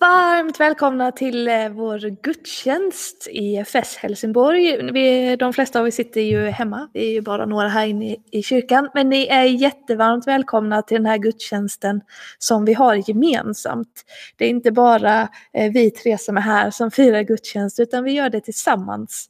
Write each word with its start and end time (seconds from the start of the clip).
Varmt 0.00 0.60
välkomna 0.60 1.12
till 1.12 1.48
eh, 1.48 1.68
vår 1.68 1.98
gudstjänst 2.22 3.28
i 3.30 3.56
EFS 3.56 3.96
Helsingborg. 3.96 4.92
Vi, 4.92 5.36
de 5.36 5.52
flesta 5.52 5.80
av 5.80 5.86
er 5.86 5.90
sitter 5.90 6.20
ju 6.20 6.46
hemma, 6.46 6.88
vi 6.92 7.08
är 7.08 7.12
ju 7.12 7.20
bara 7.20 7.46
några 7.46 7.68
här 7.68 7.86
inne 7.86 8.16
i 8.32 8.42
kyrkan. 8.42 8.88
Men 8.94 9.08
ni 9.08 9.26
är 9.26 9.42
jättevarmt 9.42 10.26
välkomna 10.26 10.82
till 10.82 10.96
den 10.96 11.06
här 11.06 11.18
gudstjänsten 11.18 12.00
som 12.38 12.64
vi 12.64 12.74
har 12.74 13.10
gemensamt. 13.10 14.04
Det 14.36 14.44
är 14.44 14.48
inte 14.48 14.72
bara 14.72 15.28
eh, 15.52 15.72
vi 15.72 15.90
tre 15.90 16.18
som 16.18 16.36
är 16.36 16.40
här 16.40 16.70
som 16.70 16.90
firar 16.90 17.22
gudstjänst 17.22 17.80
utan 17.80 18.04
vi 18.04 18.12
gör 18.12 18.30
det 18.30 18.40
tillsammans. 18.40 19.26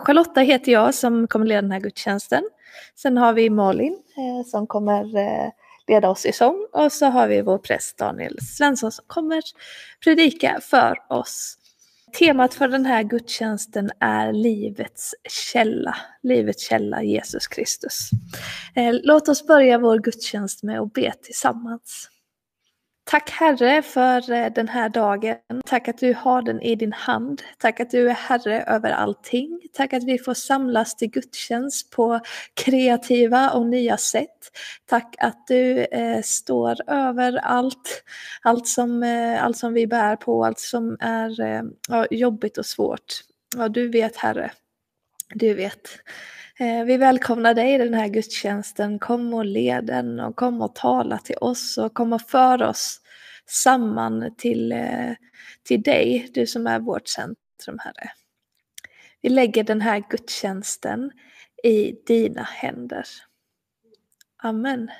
Charlotta 0.00 0.40
heter 0.40 0.72
jag 0.72 0.94
som 0.94 1.28
kommer 1.28 1.46
leda 1.46 1.62
den 1.62 1.72
här 1.72 1.80
gudstjänsten. 1.80 2.42
Sen 2.96 3.16
har 3.16 3.32
vi 3.32 3.50
Malin 3.50 3.98
eh, 4.16 4.46
som 4.46 4.66
kommer 4.66 5.04
leda 5.90 6.10
oss 6.10 6.26
i 6.26 6.32
sång. 6.32 6.66
Och 6.72 6.92
så 6.92 7.06
har 7.06 7.28
vi 7.28 7.42
vår 7.42 7.58
präst 7.58 7.98
Daniel 7.98 8.38
Svensson 8.40 8.92
som 8.92 9.04
kommer 9.06 9.42
predika 10.04 10.60
för 10.62 10.96
oss. 11.08 11.56
Temat 12.18 12.54
för 12.54 12.68
den 12.68 12.86
här 12.86 13.02
gudstjänsten 13.02 13.90
är 14.00 14.32
livets 14.32 15.14
källa, 15.52 15.96
livets 16.22 16.68
källa 16.68 17.02
Jesus 17.02 17.46
Kristus. 17.46 18.10
Eh, 18.74 18.94
låt 19.02 19.28
oss 19.28 19.46
börja 19.46 19.78
vår 19.78 19.98
gudstjänst 19.98 20.62
med 20.62 20.80
att 20.80 20.92
be 20.92 21.12
tillsammans. 21.22 22.09
Tack 23.04 23.30
Herre 23.30 23.82
för 23.82 24.32
eh, 24.32 24.52
den 24.52 24.68
här 24.68 24.88
dagen. 24.88 25.36
Tack 25.66 25.88
att 25.88 25.98
du 25.98 26.14
har 26.14 26.42
den 26.42 26.60
i 26.60 26.74
din 26.74 26.92
hand. 26.92 27.42
Tack 27.58 27.80
att 27.80 27.90
du 27.90 28.10
är 28.10 28.14
Herre 28.14 28.62
över 28.62 28.90
allting. 28.90 29.60
Tack 29.72 29.92
att 29.92 30.04
vi 30.04 30.18
får 30.18 30.34
samlas 30.34 30.96
till 30.96 31.10
gudstjänst 31.10 31.90
på 31.90 32.20
kreativa 32.54 33.50
och 33.50 33.66
nya 33.66 33.96
sätt. 33.96 34.50
Tack 34.86 35.14
att 35.18 35.46
du 35.46 35.84
eh, 35.84 36.22
står 36.22 36.90
över 36.90 37.36
allt, 37.36 38.04
allt 38.42 38.68
som, 38.68 39.02
eh, 39.02 39.44
allt 39.44 39.56
som 39.56 39.72
vi 39.72 39.86
bär 39.86 40.16
på, 40.16 40.44
allt 40.44 40.60
som 40.60 40.96
är 41.00 41.40
eh, 41.40 41.62
jobbigt 42.10 42.58
och 42.58 42.66
svårt. 42.66 43.14
Ja, 43.56 43.68
du 43.68 43.88
vet 43.88 44.16
Herre. 44.16 44.50
Du 45.34 45.54
vet. 45.54 45.88
Eh, 46.60 46.84
vi 46.84 46.96
välkomnar 46.96 47.54
dig 47.54 47.74
i 47.74 47.78
den 47.78 47.94
här 47.94 48.08
gudstjänsten. 48.08 48.98
Kom 48.98 49.34
och 49.34 49.44
led 49.44 49.86
den 49.86 50.20
och 50.20 50.36
kom 50.36 50.62
och 50.62 50.74
tala 50.74 51.18
till 51.18 51.36
oss 51.40 51.78
och 51.78 51.94
kom 51.94 52.12
och 52.12 52.22
för 52.22 52.62
oss 52.62 53.00
samman 53.46 54.34
till, 54.38 54.72
eh, 54.72 55.12
till 55.62 55.82
dig, 55.82 56.30
du 56.34 56.46
som 56.46 56.66
är 56.66 56.80
vårt 56.80 57.08
centrum, 57.08 57.78
Herre. 57.78 58.10
Vi 59.20 59.28
lägger 59.28 59.64
den 59.64 59.80
här 59.80 60.04
gudstjänsten 60.10 61.10
i 61.64 61.92
dina 62.06 62.42
händer. 62.42 63.04
Amen. 64.42 64.90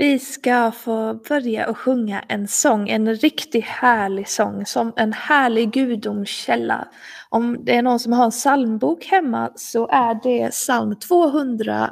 Vi 0.00 0.18
ska 0.18 0.72
få 0.72 1.14
börja 1.28 1.68
och 1.68 1.78
sjunga 1.78 2.24
en 2.28 2.48
sång, 2.48 2.88
en 2.88 3.14
riktigt 3.14 3.64
härlig 3.64 4.28
sång, 4.28 4.66
som 4.66 4.92
en 4.96 5.12
härlig 5.12 5.72
gudomskälla. 5.72 6.88
Om 7.28 7.64
det 7.64 7.76
är 7.76 7.82
någon 7.82 8.00
som 8.00 8.12
har 8.12 8.24
en 8.24 8.30
psalmbok 8.30 9.04
hemma 9.04 9.52
så 9.56 9.88
är 9.88 10.20
det 10.22 10.50
psalm 10.50 10.96
200, 10.96 11.90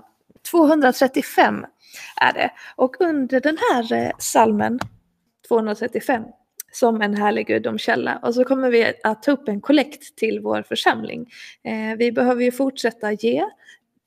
235 0.51 1.67
är 2.21 2.33
det. 2.33 2.51
Och 2.77 3.01
under 3.01 3.41
den 3.41 3.59
här 3.73 3.93
eh, 3.93 4.11
psalmen 4.19 4.79
235 5.49 6.23
som 6.73 7.03
en 7.03 7.15
härlig 7.15 7.47
gudomskälla. 7.47 8.19
Och 8.23 8.35
så 8.35 8.45
kommer 8.45 8.71
vi 8.71 8.93
att 9.05 9.23
ta 9.23 9.33
upp 9.33 9.49
en 9.49 9.61
kollekt 9.61 10.17
till 10.17 10.41
vår 10.41 10.63
församling. 10.63 11.27
Eh, 11.65 11.97
vi 11.99 12.13
behöver 12.13 12.43
ju 12.43 12.53
fortsätta 12.53 13.13
ge 13.13 13.45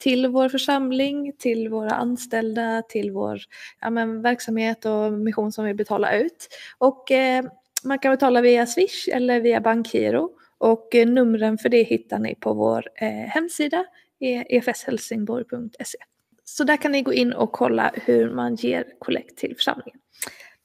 till 0.02 0.28
vår 0.28 0.50
församling, 0.50 1.34
till 1.38 1.70
våra 1.70 1.92
anställda, 1.92 2.82
till 2.82 3.12
vår 3.12 3.42
ja, 3.82 3.90
men, 3.90 4.22
verksamhet 4.22 4.86
och 4.86 5.14
mission 5.14 5.52
som 5.52 5.66
vi 5.66 5.74
betalar 5.74 6.14
ut. 6.14 6.48
Och 6.78 7.12
eh, 7.12 7.46
man 7.84 8.00
kan 8.00 8.12
betala 8.12 8.42
via 8.42 8.66
Swish 8.66 9.10
eller 9.14 9.42
via 9.42 9.62
bankgiro 9.62 10.30
och 10.58 10.96
eh, 10.96 11.08
numren 11.08 11.58
för 11.58 11.70
det 11.70 11.84
hittar 11.84 12.20
ni 12.20 12.36
på 12.36 12.54
vår 12.54 12.88
eh, 12.96 13.08
hemsida 13.08 13.86
e 14.20 14.58
efshelsingborg.se. 14.58 15.98
Så 16.44 16.64
där 16.64 16.78
kan 16.78 16.92
ni 16.92 17.02
gå 17.02 17.14
in 17.14 17.34
och 17.34 17.52
kolla 17.52 17.92
hur 17.96 18.34
man 18.34 18.56
ger 18.56 18.86
kollekt 19.00 19.38
till 19.38 19.56
församlingen. 19.56 20.00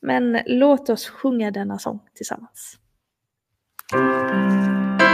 Men 0.03 0.39
låt 0.47 0.91
oss 0.91 1.09
sjunga 1.09 1.51
denna 1.51 1.79
sång 1.79 2.01
tillsammans. 2.15 2.79
Mm. 3.95 5.06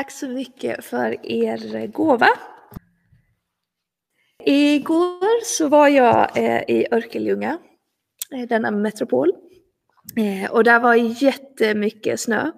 Tack 0.00 0.10
så 0.10 0.28
mycket 0.28 0.84
för 0.84 1.26
er 1.26 1.86
gåva. 1.86 2.28
Igår 4.44 5.44
så 5.44 5.68
var 5.68 5.88
jag 5.88 6.38
eh, 6.38 6.62
i 6.68 6.86
Örkelljunga, 6.90 7.58
eh, 8.34 8.48
denna 8.48 8.70
metropol. 8.70 9.32
Eh, 10.16 10.50
och 10.50 10.64
där 10.64 10.80
var 10.80 10.94
jättemycket 10.94 12.20
snö. 12.20 12.50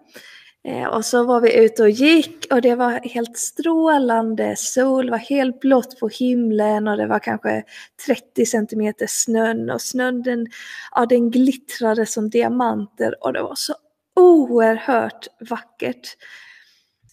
Och 0.90 1.04
så 1.04 1.24
var 1.24 1.40
vi 1.40 1.64
ute 1.64 1.82
och 1.82 1.90
gick 1.90 2.52
och 2.52 2.62
det 2.62 2.74
var 2.74 2.90
helt 2.90 3.38
strålande 3.38 4.56
sol, 4.56 5.06
det 5.06 5.10
var 5.10 5.18
helt 5.18 5.60
blått 5.60 6.00
på 6.00 6.08
himlen 6.08 6.88
och 6.88 6.96
det 6.96 7.06
var 7.06 7.18
kanske 7.18 7.62
30 8.06 8.46
centimeter 8.46 9.06
snön 9.08 9.70
och 9.70 9.82
snön 9.82 10.22
den, 10.22 10.46
ja, 10.92 11.06
den 11.06 11.30
glittrade 11.30 12.06
som 12.06 12.30
diamanter 12.30 13.24
och 13.24 13.32
det 13.32 13.42
var 13.42 13.54
så 13.54 13.74
oerhört 14.16 15.26
vackert. 15.40 16.16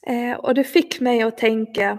Eh, 0.08 0.38
och 0.38 0.54
det 0.54 0.64
fick 0.64 1.00
mig 1.00 1.22
att 1.22 1.38
tänka 1.38 1.98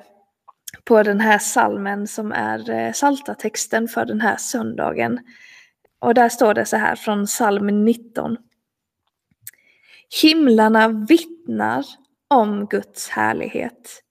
på 0.84 1.02
den 1.02 1.20
här 1.20 1.38
salmen 1.38 2.06
som 2.06 2.32
är 2.32 2.70
eh, 2.70 2.92
salta 2.92 3.34
texten 3.34 3.88
för 3.88 4.04
den 4.04 4.20
här 4.20 4.36
söndagen. 4.36 5.20
Och 5.98 6.14
där 6.14 6.28
står 6.28 6.54
det 6.54 6.64
så 6.64 6.76
här 6.76 6.96
från 6.96 7.26
psalm 7.26 7.84
19. 7.84 8.36
Himlarna 10.22 10.88
vittnar 10.88 11.84
om 12.28 12.66
Guds 12.66 13.08
härlighet. 13.08 14.02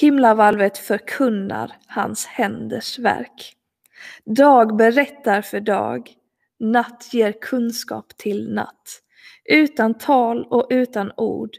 Himlavalvet 0.00 0.78
förkunnar 0.78 1.76
hans 1.86 2.26
händers 2.26 2.98
verk. 2.98 3.54
Dag 4.24 4.76
berättar 4.76 5.42
för 5.42 5.60
dag, 5.60 6.10
natt 6.58 7.08
ger 7.12 7.32
kunskap 7.32 8.16
till 8.16 8.54
natt. 8.54 9.02
Utan 9.44 9.94
tal 9.94 10.44
och 10.44 10.66
utan 10.70 11.12
ord, 11.16 11.50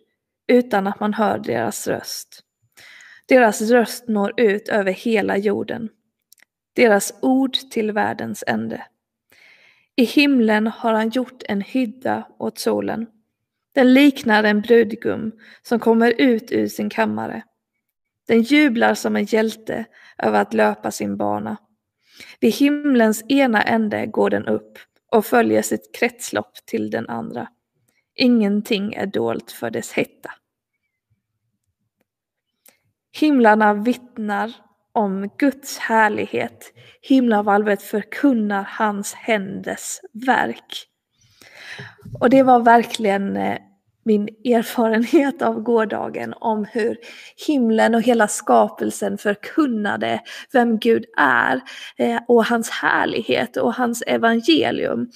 utan 0.50 0.88
att 0.88 1.00
man 1.00 1.13
hör 1.13 1.40
deras 1.40 1.88
röst. 1.88 2.44
Deras 3.25 3.62
röst 3.62 4.07
når 4.07 4.40
ut 4.42 4.69
över 4.69 4.92
hela 4.92 5.38
jorden. 5.38 5.90
Deras 6.75 7.13
ord 7.22 7.54
till 7.54 7.92
världens 7.92 8.44
ände. 8.48 8.86
I 9.96 10.04
himlen 10.04 10.68
har 10.68 10.94
han 10.94 11.10
gjort 11.10 11.44
en 11.46 11.62
hydda 11.62 12.28
åt 12.40 12.60
solen. 12.60 13.07
Den 13.75 13.94
liknar 13.94 14.44
en 14.44 14.62
brudgum 14.62 15.31
som 15.62 15.80
kommer 15.80 16.13
ut 16.22 16.52
ur 16.52 16.68
sin 16.68 16.90
kammare. 16.90 17.44
Den 18.28 18.42
jublar 18.42 18.94
som 18.94 19.16
en 19.16 19.25
hjälte 19.25 19.86
över 20.18 20.42
att 20.42 20.54
löpa 20.54 20.92
sin 20.92 21.18
bana. 21.18 21.57
Vid 22.40 22.54
himlens 22.54 23.24
ena 23.30 23.62
ände 23.62 24.06
går 24.06 24.30
den 24.30 24.45
upp 24.45 24.78
och 25.12 25.25
följer 25.25 25.62
sitt 25.62 25.95
kretslopp 25.95 26.56
till 26.66 26.90
den 26.90 27.10
andra. 27.10 27.48
Ingenting 28.16 28.94
är 28.94 29.06
dolt 29.06 29.52
för 29.52 29.72
dess 29.72 29.92
hetta. 29.92 30.31
Himlarna 33.11 33.73
vittnar 33.73 34.51
om 34.94 35.29
Guds 35.38 35.77
härlighet. 35.77 36.73
Himlavalvet 37.01 37.81
förkunnar 37.81 38.63
hans 38.63 39.13
händers 39.13 40.00
verk. 40.13 40.85
Och 42.19 42.29
det 42.29 42.44
var 42.44 42.59
verkligen 42.59 43.38
eh, 43.38 43.57
min 44.03 44.27
erfarenhet 44.27 45.41
av 45.41 45.61
gårdagen 45.61 46.33
om 46.39 46.65
hur 46.65 46.97
himlen 47.47 47.95
och 47.95 48.01
hela 48.01 48.27
skapelsen 48.27 49.17
förkunnade 49.17 50.21
vem 50.53 50.79
Gud 50.79 51.06
är 51.17 51.61
eh, 51.97 52.19
och 52.27 52.45
hans 52.45 52.69
härlighet 52.69 53.57
och 53.57 53.73
hans 53.73 54.03
evangelium. 54.07 55.11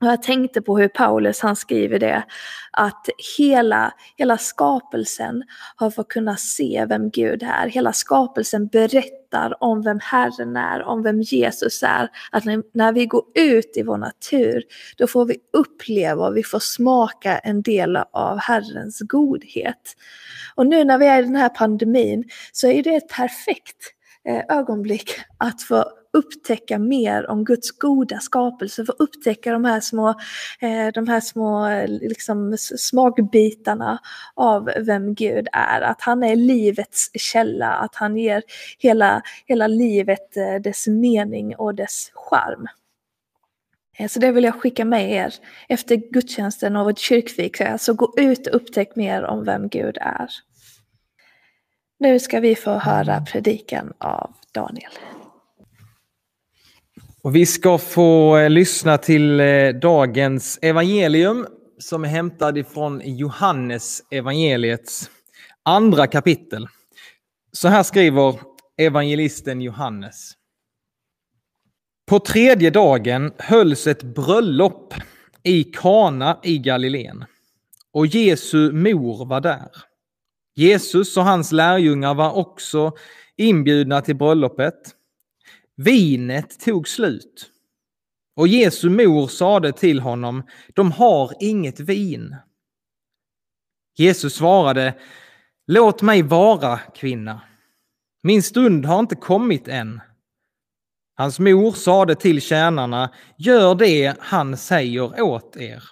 Och 0.00 0.06
jag 0.06 0.22
tänkte 0.22 0.62
på 0.62 0.78
hur 0.78 0.88
Paulus 0.88 1.40
han 1.40 1.56
skriver 1.56 1.98
det, 1.98 2.24
att 2.70 3.08
hela, 3.38 3.94
hela 4.16 4.38
skapelsen 4.38 5.42
har 5.76 5.90
fått 5.90 6.08
kunna 6.08 6.36
se 6.36 6.86
vem 6.88 7.10
Gud 7.10 7.42
är. 7.42 7.68
Hela 7.68 7.92
skapelsen 7.92 8.66
berättar 8.66 9.62
om 9.62 9.82
vem 9.82 9.98
Herren 10.02 10.56
är, 10.56 10.82
om 10.82 11.02
vem 11.02 11.20
Jesus 11.20 11.82
är. 11.82 12.08
Att 12.32 12.44
när, 12.44 12.62
när 12.74 12.92
vi 12.92 13.06
går 13.06 13.22
ut 13.34 13.76
i 13.76 13.82
vår 13.82 13.96
natur, 13.96 14.62
då 14.96 15.06
får 15.06 15.24
vi 15.24 15.36
uppleva 15.52 16.26
och 16.26 16.36
vi 16.36 16.42
får 16.42 16.58
smaka 16.58 17.38
en 17.38 17.62
del 17.62 17.96
av 17.96 18.38
Herrens 18.38 19.00
godhet. 19.00 19.96
Och 20.54 20.66
nu 20.66 20.84
när 20.84 20.98
vi 20.98 21.06
är 21.06 21.18
i 21.18 21.22
den 21.22 21.36
här 21.36 21.48
pandemin 21.48 22.24
så 22.52 22.68
är 22.68 22.82
det 22.82 22.94
ett 22.94 23.08
perfekt 23.08 23.92
eh, 24.28 24.56
ögonblick 24.58 25.10
att 25.38 25.62
få 25.62 25.84
upptäcka 26.16 26.78
mer 26.78 27.30
om 27.30 27.44
Guds 27.44 27.70
goda 27.70 28.18
skapelse, 28.18 28.84
få 28.84 28.92
upptäcka 28.92 29.52
de 29.52 29.64
här 29.64 29.80
små, 29.80 30.08
eh, 30.60 30.88
de 30.94 31.08
här 31.08 31.20
små 31.20 31.68
liksom, 31.86 32.56
smakbitarna 32.58 33.98
av 34.34 34.70
vem 34.80 35.14
Gud 35.14 35.48
är. 35.52 35.80
Att 35.80 36.00
han 36.00 36.22
är 36.22 36.36
livets 36.36 37.10
källa, 37.14 37.72
att 37.72 37.94
han 37.94 38.16
ger 38.16 38.42
hela, 38.78 39.22
hela 39.46 39.66
livet 39.66 40.36
eh, 40.36 40.54
dess 40.62 40.86
mening 40.86 41.56
och 41.56 41.74
dess 41.74 42.10
charm. 42.14 42.66
Eh, 43.98 44.08
så 44.08 44.18
det 44.18 44.32
vill 44.32 44.44
jag 44.44 44.60
skicka 44.60 44.84
med 44.84 45.12
er 45.12 45.34
efter 45.68 45.96
gudstjänsten 45.96 46.76
och 46.76 46.84
vårt 46.84 46.98
kyrkvik. 46.98 47.56
Så 47.78 47.94
gå 47.94 48.14
ut 48.16 48.46
och 48.46 48.56
upptäck 48.56 48.96
mer 48.96 49.24
om 49.24 49.44
vem 49.44 49.68
Gud 49.68 49.98
är. 50.00 50.28
Nu 51.98 52.18
ska 52.18 52.40
vi 52.40 52.56
få 52.56 52.70
höra 52.70 53.20
predikan 53.20 53.92
av 53.98 54.34
Daniel. 54.52 54.92
Och 57.26 57.36
vi 57.36 57.46
ska 57.46 57.78
få 57.78 58.36
eh, 58.36 58.50
lyssna 58.50 58.98
till 58.98 59.40
eh, 59.40 59.68
dagens 59.68 60.58
evangelium 60.62 61.46
som 61.78 62.04
är 62.04 62.08
hämtad 62.08 62.58
ifrån 62.58 63.02
Johannes 63.04 64.02
evangeliets 64.10 65.10
andra 65.62 66.06
kapitel. 66.06 66.66
Så 67.52 67.68
här 67.68 67.82
skriver 67.82 68.40
evangelisten 68.76 69.62
Johannes. 69.62 70.32
På 72.08 72.18
tredje 72.18 72.70
dagen 72.70 73.32
hölls 73.38 73.86
ett 73.86 74.02
bröllop 74.02 74.94
i 75.42 75.64
Kana 75.64 76.40
i 76.42 76.58
Galileen 76.58 77.24
och 77.92 78.06
Jesu 78.06 78.72
mor 78.72 79.26
var 79.26 79.40
där. 79.40 79.70
Jesus 80.54 81.16
och 81.16 81.24
hans 81.24 81.52
lärjungar 81.52 82.14
var 82.14 82.36
också 82.36 82.92
inbjudna 83.36 84.00
till 84.00 84.16
bröllopet. 84.16 84.95
Vinet 85.76 86.60
tog 86.60 86.88
slut. 86.88 87.50
Och 88.36 88.48
Jesu 88.48 88.88
mor 88.90 89.28
sade 89.28 89.72
till 89.72 90.00
honom, 90.00 90.42
de 90.74 90.92
har 90.92 91.32
inget 91.40 91.80
vin. 91.80 92.36
Jesus 93.96 94.34
svarade, 94.34 94.94
låt 95.66 96.02
mig 96.02 96.22
vara 96.22 96.78
kvinna. 96.78 97.40
Min 98.22 98.42
stund 98.42 98.86
har 98.86 99.00
inte 99.00 99.14
kommit 99.16 99.68
än. 99.68 100.00
Hans 101.14 101.38
mor 101.38 101.72
sade 101.72 102.14
till 102.14 102.40
tjänarna, 102.40 103.14
gör 103.38 103.74
det 103.74 104.16
han 104.20 104.56
säger 104.56 105.22
åt 105.22 105.56
er. 105.56 105.82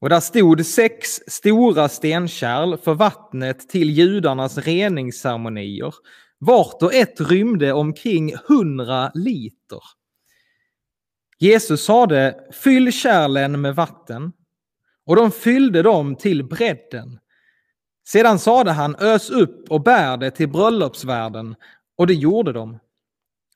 Och 0.00 0.08
där 0.08 0.20
stod 0.20 0.66
sex 0.66 1.20
stora 1.26 1.88
stenkärl 1.88 2.76
för 2.76 2.94
vattnet 2.94 3.68
till 3.68 3.90
judarnas 3.90 4.58
reningsceremonier 4.58 5.94
vart 6.38 6.82
och 6.82 6.94
ett 6.94 7.20
rymde 7.20 7.72
omkring 7.72 8.34
hundra 8.48 9.10
liter. 9.14 9.80
Jesus 11.38 11.84
sade, 11.84 12.40
fyll 12.52 12.92
kärlen 12.92 13.60
med 13.60 13.74
vatten. 13.74 14.32
Och 15.06 15.16
de 15.16 15.30
fyllde 15.30 15.82
dem 15.82 16.16
till 16.16 16.44
bredden. 16.44 17.18
Sedan 18.08 18.38
sade 18.38 18.72
han, 18.72 18.96
ös 18.96 19.30
upp 19.30 19.70
och 19.70 19.82
bär 19.82 20.16
det 20.16 20.30
till 20.30 20.48
bröllopsvärden. 20.48 21.54
Och 21.96 22.06
det 22.06 22.14
gjorde 22.14 22.52
de. 22.52 22.78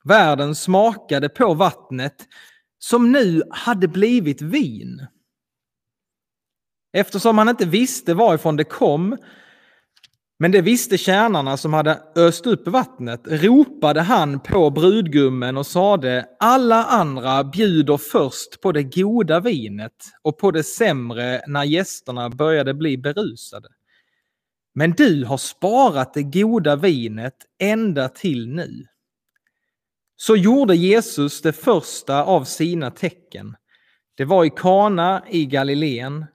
Värden 0.03 0.55
smakade 0.55 1.29
på 1.29 1.53
vattnet 1.53 2.27
som 2.79 3.11
nu 3.11 3.43
hade 3.51 3.87
blivit 3.87 4.41
vin. 4.41 5.07
Eftersom 6.93 7.37
han 7.37 7.49
inte 7.49 7.65
visste 7.65 8.13
varifrån 8.13 8.55
det 8.55 8.63
kom 8.63 9.17
men 10.39 10.51
det 10.51 10.61
visste 10.61 10.97
tjänarna 10.97 11.57
som 11.57 11.73
hade 11.73 12.01
öst 12.15 12.45
upp 12.45 12.67
vattnet, 12.67 13.21
ropade 13.25 14.01
han 14.01 14.39
på 14.39 14.69
brudgummen 14.69 15.57
och 15.57 15.65
sade, 15.65 16.25
alla 16.39 16.83
andra 16.83 17.43
bjuder 17.43 17.97
först 17.97 18.61
på 18.61 18.71
det 18.71 18.83
goda 18.83 19.39
vinet 19.39 19.91
och 20.21 20.37
på 20.37 20.51
det 20.51 20.63
sämre 20.63 21.41
när 21.47 21.63
gästerna 21.63 22.29
började 22.29 22.73
bli 22.73 22.97
berusade. 22.97 23.69
Men 24.75 24.91
du 24.91 25.25
har 25.25 25.37
sparat 25.37 26.13
det 26.13 26.23
goda 26.23 26.75
vinet 26.75 27.35
ända 27.59 28.09
till 28.09 28.47
nu. 28.47 28.85
Så 30.15 30.35
gjorde 30.35 30.75
Jesus 30.75 31.41
det 31.41 31.53
första 31.53 32.23
av 32.23 32.43
sina 32.43 32.91
tecken. 32.91 33.55
Det 34.17 34.25
var 34.25 34.45
i 34.45 34.49
Kana 34.49 35.23
i 35.29 35.45
Galileen 35.45 36.25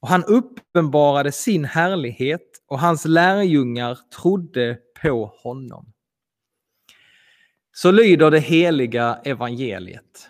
och 0.00 0.08
han 0.08 0.24
uppenbarade 0.24 1.32
sin 1.32 1.64
härlighet 1.64 2.49
och 2.70 2.78
hans 2.80 3.04
lärjungar 3.04 3.98
trodde 4.20 4.78
på 5.02 5.32
honom. 5.42 5.92
Så 7.72 7.90
lyder 7.90 8.30
det 8.30 8.40
heliga 8.40 9.18
evangeliet. 9.24 10.28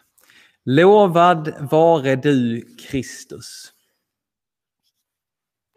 Lovad 0.65 1.55
vare 1.71 2.17
du 2.17 2.67
Kristus. 2.89 3.73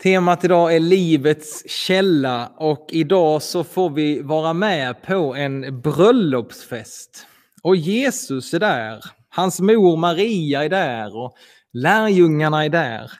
Temat 0.03 0.43
idag 0.43 0.75
är 0.75 0.79
livets 0.79 1.69
källa 1.69 2.47
och 2.47 2.87
idag 2.91 3.41
så 3.41 3.63
får 3.63 3.89
vi 3.89 4.21
vara 4.21 4.53
med 4.53 5.01
på 5.01 5.35
en 5.35 5.81
bröllopsfest. 5.81 7.27
Och 7.63 7.75
Jesus 7.75 8.53
är 8.53 8.59
där, 8.59 9.03
hans 9.29 9.59
mor 9.59 9.97
Maria 9.97 10.63
är 10.63 10.69
där 10.69 11.15
och 11.17 11.35
lärjungarna 11.73 12.65
är 12.65 12.69
där. 12.69 13.11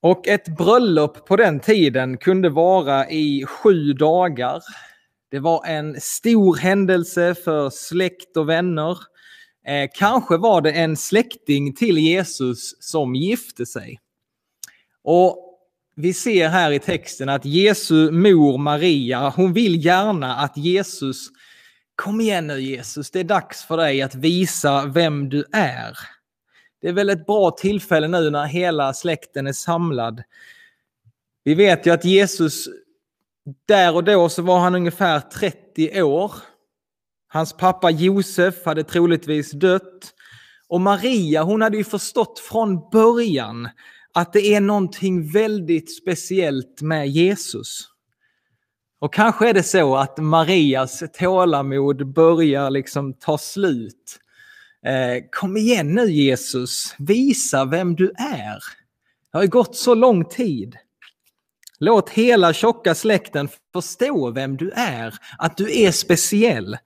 Och 0.00 0.28
ett 0.28 0.48
bröllop 0.48 1.26
på 1.26 1.36
den 1.36 1.60
tiden 1.60 2.16
kunde 2.16 2.48
vara 2.48 3.10
i 3.10 3.44
sju 3.46 3.92
dagar. 3.92 4.62
Det 5.30 5.38
var 5.38 5.66
en 5.66 6.00
stor 6.00 6.56
händelse 6.56 7.34
för 7.34 7.70
släkt 7.70 8.36
och 8.36 8.48
vänner. 8.48 8.98
Eh, 9.66 9.90
kanske 9.94 10.36
var 10.36 10.60
det 10.60 10.72
en 10.72 10.96
släkting 10.96 11.74
till 11.74 11.98
Jesus 11.98 12.74
som 12.80 13.14
gifte 13.14 13.66
sig. 13.66 14.00
Och 15.04 15.44
vi 15.96 16.14
ser 16.14 16.48
här 16.48 16.70
i 16.70 16.78
texten 16.78 17.28
att 17.28 17.44
Jesu 17.44 18.10
mor 18.10 18.58
Maria, 18.58 19.32
hon 19.36 19.52
vill 19.52 19.84
gärna 19.84 20.36
att 20.36 20.56
Jesus, 20.56 21.28
kom 21.94 22.20
igen 22.20 22.46
nu 22.46 22.60
Jesus, 22.60 23.10
det 23.10 23.20
är 23.20 23.24
dags 23.24 23.64
för 23.64 23.76
dig 23.76 24.02
att 24.02 24.14
visa 24.14 24.86
vem 24.86 25.28
du 25.28 25.44
är. 25.52 25.98
Det 26.80 26.88
är 26.88 26.92
väl 26.92 27.10
ett 27.10 27.26
bra 27.26 27.50
tillfälle 27.50 28.08
nu 28.08 28.30
när 28.30 28.44
hela 28.44 28.94
släkten 28.94 29.46
är 29.46 29.52
samlad. 29.52 30.22
Vi 31.44 31.54
vet 31.54 31.86
ju 31.86 31.90
att 31.90 32.04
Jesus, 32.04 32.68
där 33.66 33.94
och 33.94 34.04
då 34.04 34.28
så 34.28 34.42
var 34.42 34.58
han 34.58 34.74
ungefär 34.74 35.20
30 35.20 36.02
år. 36.02 36.32
Hans 37.28 37.52
pappa 37.52 37.90
Josef 37.90 38.64
hade 38.64 38.84
troligtvis 38.84 39.50
dött. 39.50 40.14
Och 40.68 40.80
Maria, 40.80 41.42
hon 41.42 41.62
hade 41.62 41.76
ju 41.76 41.84
förstått 41.84 42.38
från 42.38 42.90
början 42.90 43.68
att 44.12 44.32
det 44.32 44.54
är 44.54 44.60
någonting 44.60 45.32
väldigt 45.32 45.96
speciellt 45.96 46.82
med 46.82 47.08
Jesus. 47.08 47.88
Och 49.00 49.14
kanske 49.14 49.48
är 49.48 49.54
det 49.54 49.62
så 49.62 49.96
att 49.96 50.18
Marias 50.18 51.02
tålamod 51.18 52.12
börjar 52.12 52.70
liksom 52.70 53.14
ta 53.14 53.38
slut. 53.38 54.18
Eh, 54.88 55.24
kom 55.30 55.56
igen 55.56 55.94
nu 55.94 56.10
Jesus, 56.10 56.94
visa 56.98 57.64
vem 57.64 57.94
du 57.96 58.10
är. 58.16 58.58
Det 59.32 59.38
har 59.38 59.42
ju 59.42 59.48
gått 59.48 59.76
så 59.76 59.94
lång 59.94 60.24
tid. 60.24 60.76
Låt 61.78 62.10
hela 62.10 62.52
tjocka 62.52 62.94
släkten 62.94 63.48
förstå 63.72 64.30
vem 64.30 64.56
du 64.56 64.70
är, 64.70 65.14
att 65.38 65.56
du 65.56 65.80
är 65.80 65.92
speciell. 65.92 66.78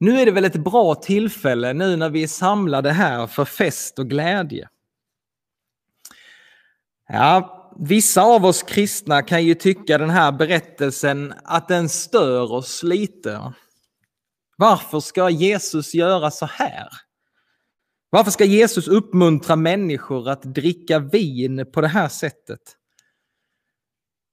Nu 0.00 0.20
är 0.20 0.26
det 0.26 0.32
väl 0.32 0.44
ett 0.44 0.56
bra 0.56 0.94
tillfälle 0.94 1.72
nu 1.72 1.96
när 1.96 2.10
vi 2.10 2.22
är 2.22 2.28
samlade 2.28 2.92
här 2.92 3.26
för 3.26 3.44
fest 3.44 3.98
och 3.98 4.10
glädje. 4.10 4.68
Ja, 7.08 7.72
vissa 7.78 8.22
av 8.22 8.44
oss 8.44 8.62
kristna 8.62 9.22
kan 9.22 9.44
ju 9.44 9.54
tycka 9.54 9.98
den 9.98 10.10
här 10.10 10.32
berättelsen 10.32 11.34
att 11.44 11.68
den 11.68 11.88
stör 11.88 12.52
oss 12.52 12.82
lite. 12.82 13.52
Varför 14.56 15.00
ska 15.00 15.30
Jesus 15.30 15.94
göra 15.94 16.30
så 16.30 16.46
här? 16.46 17.05
Varför 18.10 18.30
ska 18.30 18.44
Jesus 18.44 18.88
uppmuntra 18.88 19.56
människor 19.56 20.28
att 20.28 20.42
dricka 20.42 20.98
vin 20.98 21.66
på 21.72 21.80
det 21.80 21.88
här 21.88 22.08
sättet? 22.08 22.60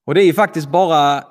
Och 0.06 0.14
det 0.14 0.24
är 0.24 0.26
ju 0.26 0.34
faktiskt 0.34 0.72
bara 0.72 1.24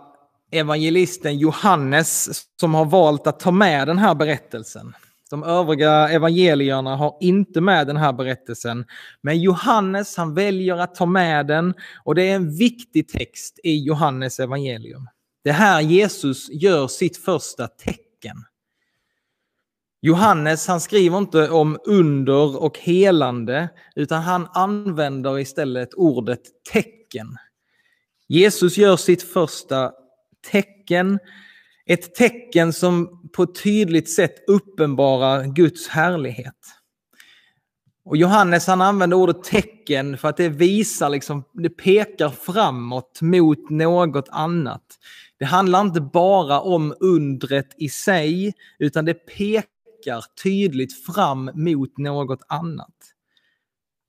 evangelisten 0.51 1.39
Johannes 1.39 2.45
som 2.61 2.75
har 2.75 2.85
valt 2.85 3.27
att 3.27 3.41
ta 3.41 3.51
med 3.51 3.89
den 3.89 3.99
här 3.99 4.15
berättelsen. 4.15 4.95
De 5.31 5.45
övriga 5.45 6.09
evangelierna 6.09 6.97
har 6.97 7.17
inte 7.21 7.61
med 7.61 7.87
den 7.87 7.97
här 7.97 8.13
berättelsen. 8.13 8.85
Men 9.23 9.41
Johannes 9.41 10.17
han 10.17 10.35
väljer 10.35 10.77
att 10.77 10.95
ta 10.95 11.07
med 11.07 11.47
den 11.47 11.75
och 12.05 12.15
det 12.15 12.23
är 12.23 12.35
en 12.37 12.57
viktig 12.57 13.09
text 13.09 13.61
i 13.63 13.85
Johannes 13.85 14.41
evangelium. 14.41 15.09
Det 15.45 15.51
är 15.51 15.55
här 15.55 15.81
Jesus 15.81 16.49
gör 16.51 16.89
sitt 16.89 17.17
första 17.17 17.69
tecken. 17.69 18.37
Johannes 20.05 20.67
han 20.67 20.81
skriver 20.81 21.19
inte 21.19 21.51
om 21.51 21.79
under 21.85 22.63
och 22.63 22.79
helande 22.79 23.69
utan 23.97 24.23
han 24.23 24.49
använder 24.53 25.39
istället 25.39 25.95
ordet 25.95 26.41
tecken. 26.73 27.37
Jesus 28.29 28.77
gör 28.79 28.97
sitt 28.97 29.23
första 29.23 29.93
tecken 30.51 31.19
ett 31.87 32.15
tecken 32.15 32.73
som 32.73 33.23
på 33.33 33.43
ett 33.43 33.63
tydligt 33.63 34.11
sätt 34.11 34.35
uppenbarar 34.49 35.45
Guds 35.45 35.89
härlighet. 35.89 36.59
Och 38.05 38.17
Johannes 38.17 38.67
han 38.67 38.81
använder 38.81 39.17
ordet 39.17 39.45
tecken 39.45 40.19
för 40.19 40.29
att 40.29 40.37
det 40.37 40.49
visar, 40.49 41.11
liksom, 41.11 41.45
det 41.53 41.71
pekar 41.71 42.29
framåt 42.29 43.19
mot 43.21 43.71
något 43.71 44.29
annat. 44.29 44.85
Det 45.39 45.45
handlar 45.45 45.81
inte 45.81 46.01
bara 46.01 46.61
om 46.61 46.95
undret 47.01 47.69
i 47.77 47.89
sig, 47.89 48.53
utan 48.79 49.05
det 49.05 49.15
pekar 49.15 49.72
tydligt 50.43 51.05
fram 51.05 51.51
mot 51.55 51.99
något 51.99 52.41
annat. 52.49 52.95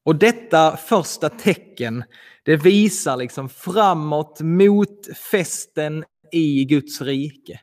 Och 0.05 0.15
detta 0.15 0.77
första 0.77 1.29
tecken, 1.29 2.03
det 2.43 2.55
visar 2.55 3.17
liksom 3.17 3.49
framåt 3.49 4.41
mot 4.41 5.07
festen 5.31 6.03
i 6.31 6.65
Guds 6.65 7.01
rike. 7.01 7.59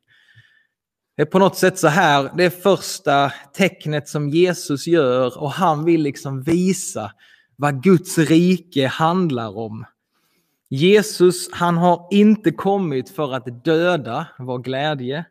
Det 1.17 1.23
är 1.23 1.27
på 1.27 1.39
något 1.39 1.57
sätt 1.57 1.79
så 1.79 1.89
här, 1.89 2.31
det 2.37 2.45
är 2.45 2.51
första 2.51 3.33
tecknet 3.53 4.09
som 4.09 4.29
Jesus 4.29 4.87
gör 4.87 5.39
och 5.39 5.51
han 5.51 5.85
vill 5.85 6.03
liksom 6.03 6.43
visa 6.43 7.13
vad 7.57 7.83
Guds 7.83 8.19
rike 8.19 8.87
handlar 8.87 9.59
om. 9.59 9.85
Jesus, 10.71 11.53
han 11.53 11.77
har 11.77 12.09
inte 12.11 12.51
kommit 12.51 13.11
för 13.11 13.35
att 13.35 13.65
döda 13.65 14.27
vår 14.39 14.59
glädje. 14.59 15.25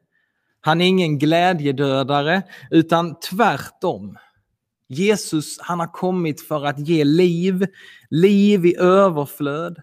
Han 0.61 0.81
är 0.81 0.85
ingen 0.85 1.19
glädjedödare, 1.19 2.41
utan 2.71 3.19
tvärtom. 3.19 4.17
Jesus, 4.87 5.59
han 5.59 5.79
har 5.79 5.87
kommit 5.87 6.41
för 6.41 6.65
att 6.65 6.79
ge 6.79 7.03
liv, 7.03 7.67
liv 8.09 8.65
i 8.65 8.75
överflöd. 8.77 9.81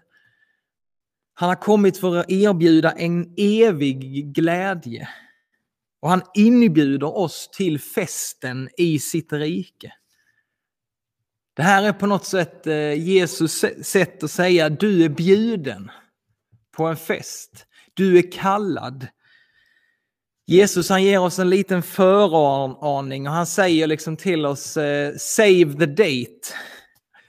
Han 1.33 1.49
har 1.49 1.55
kommit 1.55 1.97
för 1.97 2.15
att 2.15 2.31
erbjuda 2.31 2.91
en 2.91 3.33
evig 3.37 4.33
glädje. 4.33 5.09
Och 5.99 6.09
han 6.09 6.21
inbjuder 6.33 7.17
oss 7.17 7.49
till 7.53 7.79
festen 7.79 8.69
i 8.77 8.99
sitt 8.99 9.33
rike. 9.33 9.93
Det 11.53 11.63
här 11.63 11.83
är 11.83 11.93
på 11.93 12.07
något 12.07 12.25
sätt 12.25 12.67
eh, 12.67 12.93
Jesus 12.93 13.65
sätt 13.81 14.23
att 14.23 14.31
säga 14.31 14.69
du 14.69 15.03
är 15.03 15.09
bjuden 15.09 15.91
på 16.71 16.85
en 16.85 16.97
fest. 16.97 17.65
Du 17.93 18.17
är 18.17 18.31
kallad. 18.31 19.07
Jesus 20.49 20.89
han 20.89 21.03
ger 21.03 21.19
oss 21.19 21.39
en 21.39 21.49
liten 21.49 21.83
föraning 21.83 23.27
och 23.27 23.33
han 23.33 23.45
säger 23.45 23.87
liksom 23.87 24.17
till 24.17 24.45
oss 24.45 24.77
eh, 24.77 25.13
save 25.17 25.73
the 25.73 25.85
date. 25.85 26.53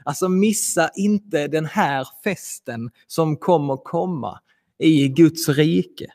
Alltså 0.05 0.29
missa 0.29 0.91
inte 0.95 1.49
den 1.49 1.67
här 1.67 2.09
festen 2.25 2.91
som 3.07 3.37
kommer 3.37 3.77
komma 3.77 4.41
i 4.79 5.09
Guds 5.09 5.49
rike. 5.49 6.07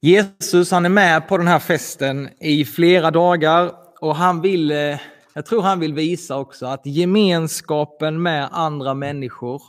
Jesus 0.00 0.70
han 0.70 0.84
är 0.84 0.88
med 0.88 1.28
på 1.28 1.36
den 1.36 1.46
här 1.46 1.58
festen 1.58 2.28
i 2.40 2.64
flera 2.64 3.10
dagar 3.10 3.74
och 4.00 4.16
han 4.16 4.40
vill, 4.40 4.70
eh, 4.70 5.00
jag 5.32 5.46
tror 5.46 5.62
han 5.62 5.80
vill 5.80 5.94
visa 5.94 6.36
också 6.36 6.66
att 6.66 6.86
gemenskapen 6.86 8.22
med 8.22 8.48
andra 8.52 8.94
människor, 8.94 9.62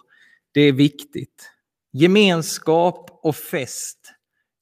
det 0.52 0.62
är 0.62 0.74
viktigt. 0.74 1.52
Gemenskap 1.94 3.20
och 3.24 3.36
fest, 3.36 3.98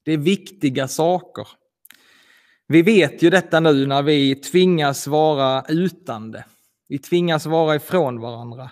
det 0.10 0.14
är 0.14 0.18
viktiga 0.18 0.88
saker. 0.88 1.48
Vi 2.68 2.82
vet 2.82 3.24
ju 3.24 3.30
detta 3.30 3.60
nu 3.60 3.86
när 3.86 4.02
vi 4.02 4.36
tvingas 4.36 5.08
vara 5.08 5.66
utan 5.68 6.32
det. 6.32 6.46
Vi 6.88 7.00
tvingas 7.00 7.46
vara 7.46 7.76
ifrån 7.76 8.22
varandra. 8.22 8.72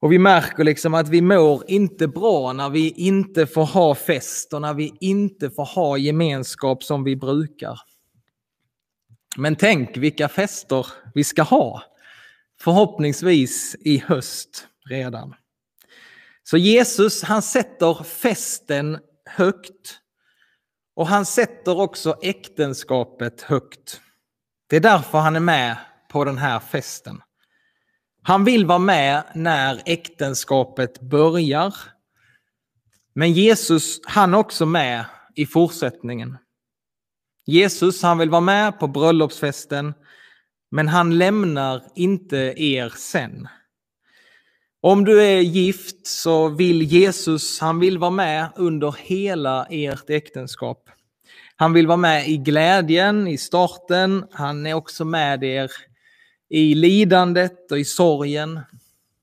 Och 0.00 0.12
vi 0.12 0.18
märker 0.18 0.64
liksom 0.64 0.94
att 0.94 1.08
vi 1.08 1.20
mår 1.20 1.70
inte 1.70 2.08
bra 2.08 2.52
när 2.52 2.70
vi 2.70 2.90
inte 2.90 3.46
får 3.46 3.64
ha 3.64 3.94
fest 3.94 4.52
och 4.52 4.60
när 4.60 4.74
vi 4.74 4.94
inte 5.00 5.50
får 5.50 5.64
ha 5.64 5.98
gemenskap 5.98 6.82
som 6.82 7.04
vi 7.04 7.16
brukar. 7.16 7.80
Men 9.36 9.56
tänk 9.56 9.96
vilka 9.96 10.28
fester 10.28 10.86
vi 11.14 11.24
ska 11.24 11.42
ha. 11.42 11.82
Förhoppningsvis 12.60 13.76
i 13.80 13.98
höst 13.98 14.66
redan. 14.88 15.34
Så 16.42 16.56
Jesus 16.56 17.22
han 17.22 17.42
sätter 17.42 18.04
festen 18.04 18.98
högt 19.24 20.01
och 20.94 21.06
han 21.06 21.26
sätter 21.26 21.80
också 21.80 22.16
äktenskapet 22.22 23.42
högt. 23.42 24.00
Det 24.68 24.76
är 24.76 24.80
därför 24.80 25.18
han 25.18 25.36
är 25.36 25.40
med 25.40 25.76
på 26.10 26.24
den 26.24 26.38
här 26.38 26.60
festen. 26.60 27.20
Han 28.22 28.44
vill 28.44 28.66
vara 28.66 28.78
med 28.78 29.24
när 29.34 29.82
äktenskapet 29.86 31.00
börjar. 31.00 31.74
Men 33.14 33.32
Jesus, 33.32 34.00
han 34.04 34.34
är 34.34 34.38
också 34.38 34.66
med 34.66 35.04
i 35.34 35.46
fortsättningen. 35.46 36.38
Jesus, 37.46 38.02
han 38.02 38.18
vill 38.18 38.30
vara 38.30 38.40
med 38.40 38.78
på 38.78 38.86
bröllopsfesten, 38.86 39.94
men 40.70 40.88
han 40.88 41.18
lämnar 41.18 41.82
inte 41.94 42.36
er 42.56 42.88
sen. 42.88 43.48
Om 44.84 45.04
du 45.04 45.22
är 45.22 45.40
gift 45.40 46.06
så 46.06 46.48
vill 46.48 46.82
Jesus, 46.82 47.60
han 47.60 47.80
vill 47.80 47.98
vara 47.98 48.10
med 48.10 48.48
under 48.56 48.96
hela 48.98 49.66
ert 49.70 50.10
äktenskap. 50.10 50.90
Han 51.56 51.72
vill 51.72 51.86
vara 51.86 51.96
med 51.96 52.28
i 52.28 52.36
glädjen, 52.36 53.28
i 53.28 53.38
starten. 53.38 54.24
Han 54.30 54.66
är 54.66 54.74
också 54.74 55.04
med 55.04 55.44
er 55.44 55.70
i 56.50 56.74
lidandet 56.74 57.72
och 57.72 57.78
i 57.78 57.84
sorgen. 57.84 58.60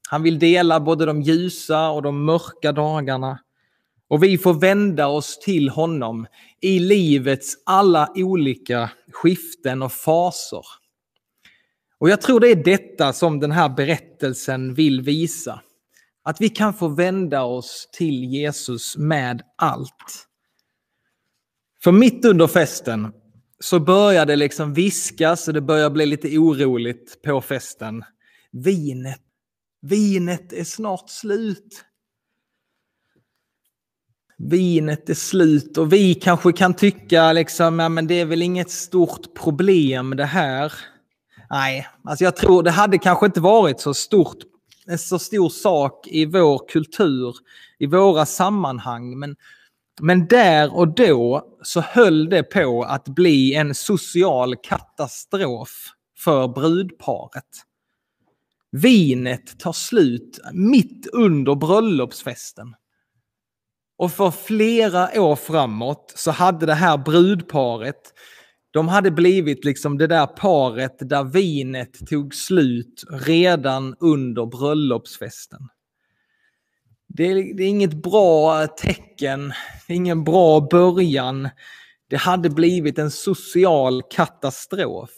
Han 0.09 0.23
vill 0.23 0.39
dela 0.39 0.79
både 0.79 1.05
de 1.05 1.21
ljusa 1.21 1.89
och 1.89 2.01
de 2.01 2.25
mörka 2.25 2.71
dagarna. 2.71 3.39
Och 4.07 4.23
vi 4.23 4.37
får 4.37 4.53
vända 4.53 5.07
oss 5.07 5.39
till 5.39 5.69
honom 5.69 6.27
i 6.61 6.79
livets 6.79 7.53
alla 7.65 8.11
olika 8.15 8.89
skiften 9.11 9.81
och 9.81 9.91
faser. 9.91 10.65
Och 11.99 12.09
jag 12.09 12.21
tror 12.21 12.39
det 12.39 12.47
är 12.47 12.63
detta 12.63 13.13
som 13.13 13.39
den 13.39 13.51
här 13.51 13.69
berättelsen 13.69 14.73
vill 14.73 15.01
visa. 15.01 15.61
Att 16.23 16.41
vi 16.41 16.49
kan 16.49 16.73
få 16.73 16.87
vända 16.87 17.43
oss 17.43 17.89
till 17.91 18.23
Jesus 18.23 18.97
med 18.97 19.41
allt. 19.55 20.25
För 21.83 21.91
mitt 21.91 22.25
under 22.25 22.47
festen 22.47 23.11
så 23.59 23.79
börjar 23.79 24.25
det 24.25 24.35
liksom 24.35 24.73
viskas 24.73 25.47
och 25.47 25.53
det 25.53 25.61
börjar 25.61 25.89
bli 25.89 26.05
lite 26.05 26.37
oroligt 26.37 27.21
på 27.21 27.41
festen. 27.41 28.03
Vinet, 28.51 29.21
vinet 29.81 30.53
är 30.53 30.63
snart 30.63 31.09
slut. 31.09 31.85
Vinet 34.37 35.09
är 35.09 35.13
slut 35.13 35.77
och 35.77 35.93
vi 35.93 36.15
kanske 36.15 36.51
kan 36.51 36.73
tycka 36.73 37.33
liksom, 37.33 37.79
ja 37.79 37.89
men 37.89 38.07
det 38.07 38.19
är 38.19 38.25
väl 38.25 38.41
inget 38.41 38.71
stort 38.71 39.33
problem 39.33 40.15
det 40.15 40.25
här. 40.25 40.73
Nej, 41.49 41.87
alltså 42.03 42.23
jag 42.23 42.35
tror 42.35 42.63
det 42.63 42.71
hade 42.71 42.97
kanske 42.97 43.25
inte 43.25 43.41
varit 43.41 43.79
så 43.79 43.93
stort, 43.93 44.37
en 44.87 44.99
så 44.99 45.19
stor 45.19 45.49
sak 45.49 46.07
i 46.07 46.25
vår 46.25 46.67
kultur, 46.67 47.35
i 47.79 47.85
våra 47.85 48.25
sammanhang. 48.25 49.19
Men, 49.19 49.35
men 50.01 50.27
där 50.27 50.75
och 50.75 50.87
då 50.87 51.47
så 51.63 51.81
höll 51.81 52.29
det 52.29 52.43
på 52.43 52.83
att 52.83 53.07
bli 53.07 53.53
en 53.53 53.75
social 53.75 54.55
katastrof 54.55 55.85
för 56.17 56.47
brudparet. 56.47 57.45
Vinet 58.71 59.59
tar 59.59 59.73
slut 59.73 60.39
mitt 60.53 61.07
under 61.13 61.55
bröllopsfesten. 61.55 62.75
Och 63.97 64.11
för 64.11 64.31
flera 64.31 65.21
år 65.21 65.35
framåt 65.35 66.13
så 66.15 66.31
hade 66.31 66.65
det 66.65 66.73
här 66.73 66.97
brudparet 66.97 68.13
de 68.71 68.88
hade 68.88 69.11
blivit 69.11 69.65
liksom 69.65 69.97
det 69.97 70.07
där 70.07 70.27
paret 70.27 70.95
där 70.99 71.23
vinet 71.23 72.07
tog 72.07 72.35
slut 72.35 73.03
redan 73.09 73.95
under 73.99 74.45
bröllopsfesten. 74.45 75.59
Det 77.07 77.23
är, 77.23 77.58
det 77.58 77.63
är 77.63 77.67
inget 77.67 77.93
bra 77.93 78.67
tecken, 78.67 79.53
ingen 79.88 80.23
bra 80.23 80.67
början. 80.71 81.49
Det 82.10 82.17
hade 82.17 82.49
blivit 82.49 82.99
en 82.99 83.12
social 83.12 84.01
katastrof. 84.10 85.10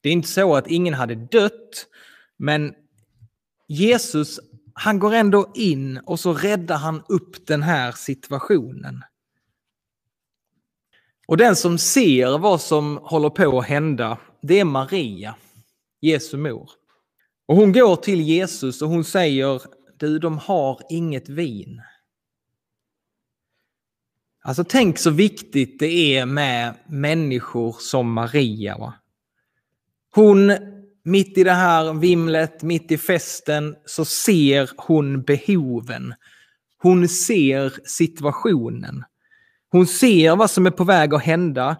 Det 0.00 0.08
är 0.08 0.12
inte 0.12 0.28
så 0.28 0.56
att 0.56 0.66
ingen 0.66 0.94
hade 0.94 1.14
dött, 1.14 1.86
men 2.36 2.74
Jesus, 3.68 4.40
han 4.74 4.98
går 4.98 5.14
ändå 5.14 5.52
in 5.54 5.98
och 5.98 6.20
så 6.20 6.34
räddar 6.34 6.76
han 6.76 7.02
upp 7.08 7.46
den 7.46 7.62
här 7.62 7.92
situationen. 7.92 9.02
Och 11.26 11.36
den 11.36 11.56
som 11.56 11.78
ser 11.78 12.38
vad 12.38 12.60
som 12.60 12.96
håller 13.02 13.30
på 13.30 13.58
att 13.58 13.66
hända, 13.66 14.18
det 14.42 14.60
är 14.60 14.64
Maria, 14.64 15.34
Jesu 16.00 16.36
mor. 16.36 16.70
Och 17.46 17.56
hon 17.56 17.72
går 17.72 17.96
till 17.96 18.20
Jesus 18.20 18.82
och 18.82 18.88
hon 18.88 19.04
säger, 19.04 19.62
du 19.98 20.18
de 20.18 20.38
har 20.38 20.80
inget 20.90 21.28
vin. 21.28 21.80
Alltså 24.42 24.64
tänk 24.64 24.98
så 24.98 25.10
viktigt 25.10 25.78
det 25.78 26.16
är 26.16 26.26
med 26.26 26.74
människor 26.86 27.76
som 27.78 28.12
Maria. 28.12 28.78
Va? 28.78 28.94
Hon, 30.14 30.52
mitt 31.04 31.38
i 31.38 31.44
det 31.44 31.52
här 31.52 31.92
vimlet, 31.92 32.62
mitt 32.62 32.92
i 32.92 32.98
festen, 32.98 33.76
så 33.86 34.04
ser 34.04 34.70
hon 34.76 35.22
behoven. 35.22 36.14
Hon 36.78 37.08
ser 37.08 37.72
situationen. 37.84 39.04
Hon 39.74 39.86
ser 39.86 40.36
vad 40.36 40.50
som 40.50 40.66
är 40.66 40.70
på 40.70 40.84
väg 40.84 41.14
att 41.14 41.22
hända. 41.22 41.76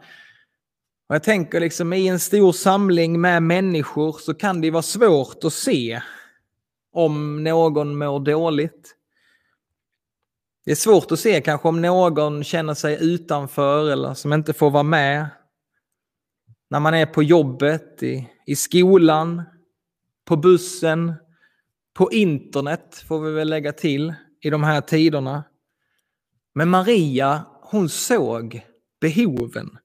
Och 1.08 1.14
jag 1.14 1.22
tänker 1.22 1.60
liksom 1.60 1.92
i 1.92 2.08
en 2.08 2.20
stor 2.20 2.52
samling 2.52 3.20
med 3.20 3.42
människor 3.42 4.12
så 4.12 4.34
kan 4.34 4.60
det 4.60 4.70
vara 4.70 4.82
svårt 4.82 5.44
att 5.44 5.52
se 5.52 6.02
om 6.92 7.44
någon 7.44 7.98
mår 7.98 8.20
dåligt. 8.20 8.96
Det 10.64 10.70
är 10.70 10.74
svårt 10.74 11.12
att 11.12 11.20
se 11.20 11.40
kanske 11.40 11.68
om 11.68 11.82
någon 11.82 12.44
känner 12.44 12.74
sig 12.74 12.98
utanför 13.00 13.90
eller 13.90 14.14
som 14.14 14.32
inte 14.32 14.52
får 14.52 14.70
vara 14.70 14.82
med. 14.82 15.26
När 16.70 16.80
man 16.80 16.94
är 16.94 17.06
på 17.06 17.22
jobbet, 17.22 18.02
i, 18.02 18.28
i 18.46 18.56
skolan, 18.56 19.42
på 20.24 20.36
bussen, 20.36 21.14
på 21.92 22.12
internet 22.12 23.04
får 23.08 23.20
vi 23.20 23.32
väl 23.32 23.48
lägga 23.48 23.72
till 23.72 24.14
i 24.40 24.50
de 24.50 24.64
här 24.64 24.80
tiderna. 24.80 25.44
Men 26.54 26.68
Maria 26.68 27.44
hon 27.64 27.88
såg 27.88 28.66
behoven. 29.00 29.78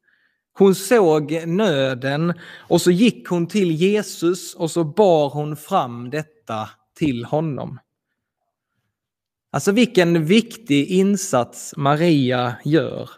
Hon 0.57 0.75
såg 0.75 1.47
nöden 1.47 2.33
och 2.57 2.81
så 2.81 2.91
gick 2.91 3.27
hon 3.27 3.47
till 3.47 3.71
Jesus 3.71 4.55
och 4.55 4.71
så 4.71 4.83
bar 4.83 5.29
hon 5.29 5.55
fram 5.55 6.09
detta 6.09 6.69
till 6.95 7.25
honom. 7.25 7.79
Alltså 9.51 9.71
vilken 9.71 10.25
viktig 10.25 10.87
insats 10.87 11.73
Maria 11.77 12.55
gör. 12.65 13.09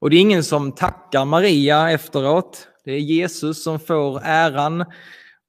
Och 0.00 0.10
det 0.10 0.16
är 0.16 0.20
ingen 0.20 0.44
som 0.44 0.72
tackar 0.72 1.24
Maria 1.24 1.90
efteråt. 1.90 2.68
Det 2.84 2.92
är 2.92 2.98
Jesus 2.98 3.64
som 3.64 3.80
får 3.80 4.20
äran 4.24 4.84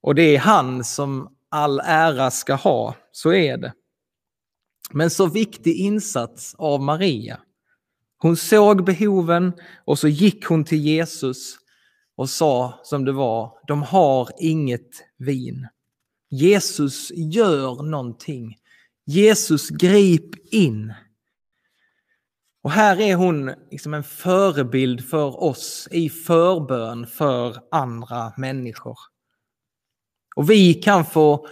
och 0.02 0.14
det 0.14 0.22
är 0.22 0.38
han 0.38 0.84
som 0.84 1.36
all 1.50 1.80
ära 1.84 2.30
ska 2.30 2.54
ha. 2.54 2.94
Så 3.12 3.32
är 3.32 3.56
det. 3.56 3.72
Men 4.90 5.10
så 5.10 5.26
viktig 5.26 5.76
insats 5.76 6.54
av 6.58 6.80
Maria. 6.82 7.40
Hon 8.18 8.36
såg 8.36 8.84
behoven 8.84 9.52
och 9.84 9.98
så 9.98 10.08
gick 10.08 10.44
hon 10.44 10.64
till 10.64 10.78
Jesus 10.78 11.56
och 12.16 12.30
sa 12.30 12.80
som 12.82 13.04
det 13.04 13.12
var, 13.12 13.58
de 13.66 13.82
har 13.82 14.28
inget 14.38 14.90
vin. 15.18 15.68
Jesus 16.30 17.10
gör 17.14 17.82
någonting. 17.82 18.56
Jesus 19.06 19.68
grip 19.68 20.54
in. 20.54 20.92
Och 22.62 22.70
här 22.70 23.00
är 23.00 23.14
hon 23.14 23.54
liksom 23.70 23.94
en 23.94 24.04
förebild 24.04 25.08
för 25.08 25.42
oss 25.42 25.88
i 25.90 26.08
förbön 26.08 27.06
för 27.06 27.56
andra 27.70 28.32
människor. 28.36 28.98
Och 30.36 30.50
vi 30.50 30.74
kan 30.74 31.04
få 31.04 31.46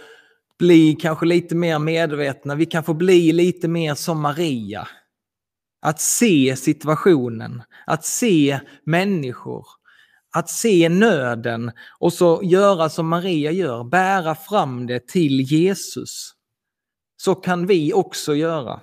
bli 0.59 0.97
kanske 1.01 1.25
lite 1.25 1.55
mer 1.55 1.79
medvetna, 1.79 2.55
vi 2.55 2.65
kan 2.65 2.83
få 2.83 2.93
bli 2.93 3.31
lite 3.31 3.67
mer 3.67 3.95
som 3.95 4.21
Maria. 4.21 4.87
Att 5.85 6.01
se 6.01 6.55
situationen, 6.55 7.63
att 7.85 8.05
se 8.05 8.59
människor, 8.83 9.67
att 10.31 10.49
se 10.49 10.89
nöden 10.89 11.71
och 11.99 12.13
så 12.13 12.41
göra 12.43 12.89
som 12.89 13.07
Maria 13.07 13.51
gör, 13.51 13.83
bära 13.83 14.35
fram 14.35 14.87
det 14.87 15.07
till 15.07 15.41
Jesus. 15.41 16.31
Så 17.17 17.35
kan 17.35 17.67
vi 17.67 17.93
också 17.93 18.35
göra. 18.35 18.81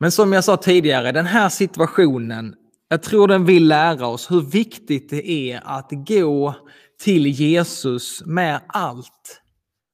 Men 0.00 0.12
som 0.12 0.32
jag 0.32 0.44
sa 0.44 0.56
tidigare, 0.56 1.12
den 1.12 1.26
här 1.26 1.48
situationen, 1.48 2.54
jag 2.88 3.02
tror 3.02 3.28
den 3.28 3.44
vill 3.44 3.68
lära 3.68 4.06
oss 4.06 4.30
hur 4.30 4.40
viktigt 4.40 5.10
det 5.10 5.30
är 5.30 5.62
att 5.64 5.88
gå 5.90 6.54
till 6.98 7.26
Jesus 7.26 8.22
med 8.26 8.60
allt. 8.66 9.40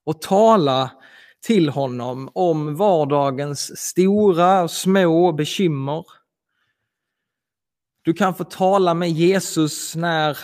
och 0.04 0.22
tala 0.22 0.90
till 1.40 1.68
honom 1.68 2.30
om 2.34 2.76
vardagens 2.76 3.80
stora 3.80 4.62
och 4.62 4.70
små 4.70 5.32
bekymmer. 5.32 6.04
Du 8.02 8.12
kan 8.12 8.34
få 8.34 8.44
tala 8.44 8.94
med 8.94 9.10
Jesus 9.10 9.96
när 9.96 10.38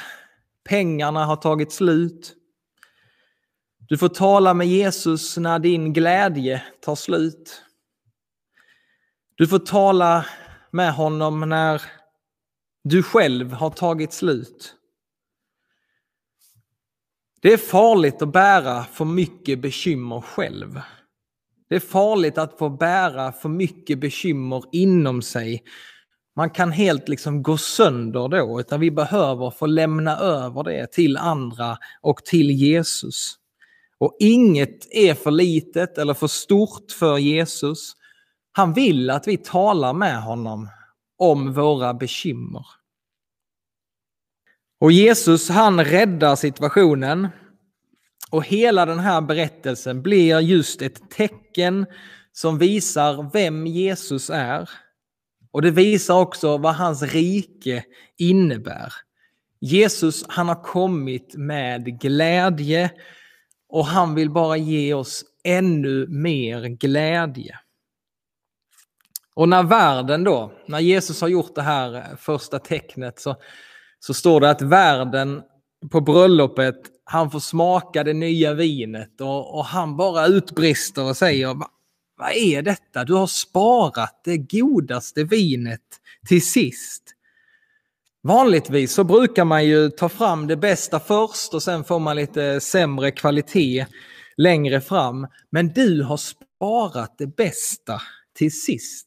pengarna 0.68 1.24
har 1.24 1.36
tagit 1.36 1.72
slut. 1.72 2.34
Du 3.78 3.98
får 3.98 4.08
tala 4.08 4.54
med 4.54 4.66
Jesus 4.66 5.36
när 5.36 5.58
din 5.58 5.92
glädje 5.92 6.62
tar 6.80 6.94
slut. 6.94 7.62
Du 9.34 9.46
får 9.46 9.58
tala 9.58 10.26
med 10.70 10.94
honom 10.94 11.48
när 11.48 11.82
du 12.84 13.02
själv 13.02 13.52
har 13.52 13.70
tagit 13.70 14.12
slut. 14.12 14.75
Det 17.40 17.52
är 17.52 17.56
farligt 17.56 18.22
att 18.22 18.32
bära 18.32 18.84
för 18.84 19.04
mycket 19.04 19.58
bekymmer 19.58 20.20
själv. 20.20 20.80
Det 21.68 21.76
är 21.76 21.80
farligt 21.80 22.38
att 22.38 22.58
få 22.58 22.68
bära 22.68 23.32
för 23.32 23.48
mycket 23.48 23.98
bekymmer 23.98 24.62
inom 24.72 25.22
sig. 25.22 25.62
Man 26.36 26.50
kan 26.50 26.72
helt 26.72 27.08
liksom 27.08 27.42
gå 27.42 27.56
sönder 27.56 28.28
då, 28.28 28.60
utan 28.60 28.80
vi 28.80 28.90
behöver 28.90 29.50
få 29.50 29.66
lämna 29.66 30.16
över 30.16 30.64
det 30.64 30.92
till 30.92 31.16
andra 31.16 31.78
och 32.00 32.24
till 32.24 32.50
Jesus. 32.50 33.34
Och 33.98 34.16
inget 34.18 34.94
är 34.94 35.14
för 35.14 35.30
litet 35.30 35.98
eller 35.98 36.14
för 36.14 36.26
stort 36.26 36.92
för 36.92 37.18
Jesus. 37.18 37.92
Han 38.52 38.72
vill 38.72 39.10
att 39.10 39.28
vi 39.28 39.36
talar 39.36 39.92
med 39.92 40.22
honom 40.22 40.68
om 41.18 41.52
våra 41.52 41.94
bekymmer. 41.94 42.66
Och 44.78 44.92
Jesus 44.92 45.48
han 45.48 45.84
räddar 45.84 46.36
situationen. 46.36 47.28
Och 48.30 48.44
hela 48.44 48.86
den 48.86 48.98
här 48.98 49.20
berättelsen 49.20 50.02
blir 50.02 50.40
just 50.40 50.82
ett 50.82 51.10
tecken 51.10 51.86
som 52.32 52.58
visar 52.58 53.30
vem 53.32 53.66
Jesus 53.66 54.30
är. 54.30 54.70
Och 55.50 55.62
det 55.62 55.70
visar 55.70 56.14
också 56.14 56.56
vad 56.56 56.74
hans 56.74 57.02
rike 57.02 57.84
innebär. 58.16 58.92
Jesus 59.60 60.24
han 60.28 60.48
har 60.48 60.62
kommit 60.62 61.34
med 61.36 62.00
glädje 62.00 62.90
och 63.68 63.86
han 63.86 64.14
vill 64.14 64.30
bara 64.30 64.56
ge 64.56 64.94
oss 64.94 65.24
ännu 65.44 66.06
mer 66.08 66.62
glädje. 66.62 67.58
Och 69.34 69.48
när 69.48 69.62
världen 69.62 70.24
då, 70.24 70.52
när 70.66 70.80
Jesus 70.80 71.20
har 71.20 71.28
gjort 71.28 71.54
det 71.54 71.62
här 71.62 72.16
första 72.16 72.58
tecknet 72.58 73.20
så, 73.20 73.36
så 74.06 74.14
står 74.14 74.40
det 74.40 74.50
att 74.50 74.62
värden 74.62 75.42
på 75.90 76.00
bröllopet, 76.00 76.76
han 77.04 77.30
får 77.30 77.40
smaka 77.40 78.04
det 78.04 78.12
nya 78.12 78.54
vinet 78.54 79.20
och, 79.20 79.58
och 79.58 79.64
han 79.64 79.96
bara 79.96 80.26
utbrister 80.26 81.04
och 81.04 81.16
säger 81.16 81.56
vad 82.16 82.32
är 82.32 82.62
detta? 82.62 83.04
Du 83.04 83.14
har 83.14 83.26
sparat 83.26 84.20
det 84.24 84.38
godaste 84.38 85.24
vinet 85.24 85.80
till 86.28 86.46
sist. 86.46 87.02
Vanligtvis 88.22 88.92
så 88.92 89.04
brukar 89.04 89.44
man 89.44 89.64
ju 89.64 89.90
ta 89.90 90.08
fram 90.08 90.46
det 90.46 90.56
bästa 90.56 91.00
först 91.00 91.54
och 91.54 91.62
sen 91.62 91.84
får 91.84 91.98
man 91.98 92.16
lite 92.16 92.60
sämre 92.60 93.10
kvalitet 93.10 93.86
längre 94.36 94.80
fram. 94.80 95.26
Men 95.50 95.68
du 95.68 96.02
har 96.02 96.16
sparat 96.16 97.14
det 97.18 97.36
bästa 97.36 98.02
till 98.34 98.60
sist. 98.60 99.06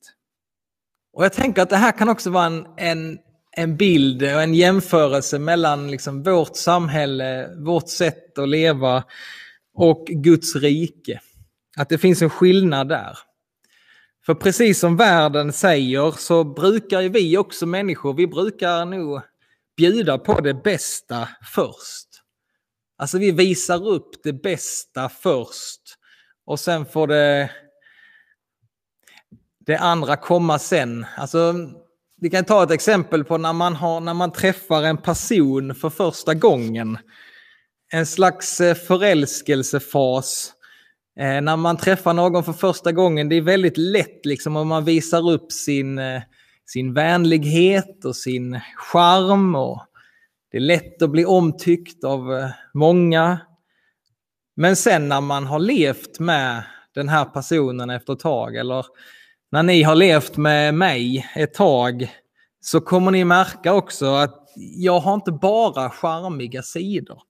Och 1.13 1.25
jag 1.25 1.33
tänker 1.33 1.61
att 1.61 1.69
det 1.69 1.77
här 1.77 1.91
kan 1.91 2.09
också 2.09 2.29
vara 2.29 2.45
en, 2.45 2.65
en, 2.77 3.19
en 3.59 3.77
bild 3.77 4.23
och 4.23 4.41
en 4.41 4.53
jämförelse 4.53 5.39
mellan 5.39 5.91
liksom 5.91 6.23
vårt 6.23 6.55
samhälle, 6.55 7.55
vårt 7.55 7.89
sätt 7.89 8.37
att 8.37 8.49
leva 8.49 9.03
och 9.73 10.05
Guds 10.07 10.55
rike. 10.55 11.21
Att 11.77 11.89
det 11.89 11.97
finns 11.97 12.21
en 12.21 12.29
skillnad 12.29 12.89
där. 12.89 13.17
För 14.25 14.35
precis 14.35 14.79
som 14.79 14.97
världen 14.97 15.53
säger 15.53 16.11
så 16.11 16.43
brukar 16.43 17.01
ju 17.01 17.09
vi 17.09 17.37
också 17.37 17.65
människor, 17.65 18.13
vi 18.13 18.27
brukar 18.27 18.85
nog 18.85 19.21
bjuda 19.77 20.17
på 20.17 20.41
det 20.41 20.53
bästa 20.53 21.29
först. 21.53 22.07
Alltså 22.97 23.17
vi 23.17 23.31
visar 23.31 23.87
upp 23.87 24.23
det 24.23 24.33
bästa 24.33 25.09
först 25.09 25.81
och 26.45 26.59
sen 26.59 26.85
får 26.85 27.07
det, 27.07 27.51
det 29.59 29.77
andra 29.77 30.17
komma 30.17 30.59
sen. 30.59 31.05
Alltså, 31.17 31.55
vi 32.21 32.29
kan 32.29 32.45
ta 32.45 32.63
ett 32.63 32.71
exempel 32.71 33.23
på 33.23 33.37
när 33.37 33.53
man, 33.53 33.75
har, 33.75 33.99
när 33.99 34.13
man 34.13 34.31
träffar 34.31 34.83
en 34.83 34.97
person 34.97 35.75
för 35.75 35.89
första 35.89 36.33
gången. 36.33 36.97
En 37.91 38.05
slags 38.05 38.61
eh, 38.61 38.75
förälskelsefas 38.75 40.53
Eh, 41.19 41.41
när 41.41 41.57
man 41.57 41.77
träffar 41.77 42.13
någon 42.13 42.43
för 42.43 42.53
första 42.53 42.91
gången, 42.91 43.29
det 43.29 43.35
är 43.35 43.41
väldigt 43.41 43.77
lätt 43.77 44.25
liksom 44.25 44.55
om 44.55 44.67
man 44.67 44.85
visar 44.85 45.29
upp 45.31 45.51
sin, 45.51 45.99
eh, 45.99 46.21
sin 46.65 46.93
vänlighet 46.93 48.05
och 48.05 48.15
sin 48.15 48.59
charm. 48.75 49.55
Och 49.55 49.85
det 50.51 50.57
är 50.57 50.61
lätt 50.61 51.01
att 51.01 51.09
bli 51.09 51.25
omtyckt 51.25 52.03
av 52.03 52.33
eh, 52.33 52.49
många. 52.73 53.39
Men 54.55 54.75
sen 54.75 55.09
när 55.09 55.21
man 55.21 55.45
har 55.45 55.59
levt 55.59 56.19
med 56.19 56.63
den 56.95 57.09
här 57.09 57.25
personen 57.25 57.89
efter 57.89 58.13
ett 58.13 58.19
tag, 58.19 58.55
eller 58.55 58.85
när 59.51 59.63
ni 59.63 59.83
har 59.83 59.95
levt 59.95 60.37
med 60.37 60.73
mig 60.73 61.31
ett 61.35 61.53
tag, 61.53 62.11
så 62.61 62.81
kommer 62.81 63.11
ni 63.11 63.25
märka 63.25 63.73
också 63.73 64.05
att 64.05 64.49
jag 64.55 64.99
har 64.99 65.13
inte 65.13 65.31
bara 65.31 65.89
charmiga 65.89 66.63
sidor. 66.63 67.21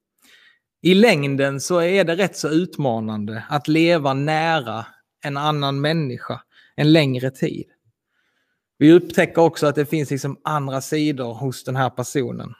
I 0.82 0.94
längden 0.94 1.62
så 1.62 1.82
är 1.82 2.04
det 2.04 2.16
rätt 2.16 2.38
så 2.38 2.50
utmanande 2.50 3.44
att 3.50 3.68
leva 3.68 4.14
nära 4.14 4.86
en 5.24 5.38
annan 5.38 5.82
människa 5.82 6.42
en 6.76 6.94
längre 6.94 7.32
tid. 7.32 7.66
Vi 8.78 8.94
upptäcker 8.94 9.42
också 9.42 9.68
att 9.68 9.76
det 9.76 9.86
finns 9.86 10.12
liksom 10.12 10.40
andra 10.44 10.82
sidor 10.82 11.34
hos 11.34 11.64
den 11.64 11.76
här 11.76 11.90
personen. 11.90 12.54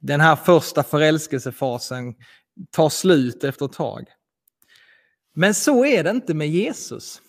Den 0.00 0.20
här 0.20 0.36
första 0.36 0.82
förälskelsefasen 0.82 2.14
tar 2.70 2.88
slut 2.88 3.44
efter 3.44 3.66
ett 3.66 3.72
tag. 3.72 4.04
Men 5.34 5.54
så 5.54 5.84
är 5.84 6.04
det 6.04 6.10
inte 6.10 6.34
med 6.34 6.48
Jesus. 6.48 7.22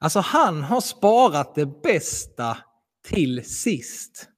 Alltså 0.00 0.20
han 0.20 0.62
har 0.62 0.80
sparat 0.80 1.54
det 1.54 1.82
bästa 1.82 2.58
till 3.08 3.44
sist. 3.44 4.28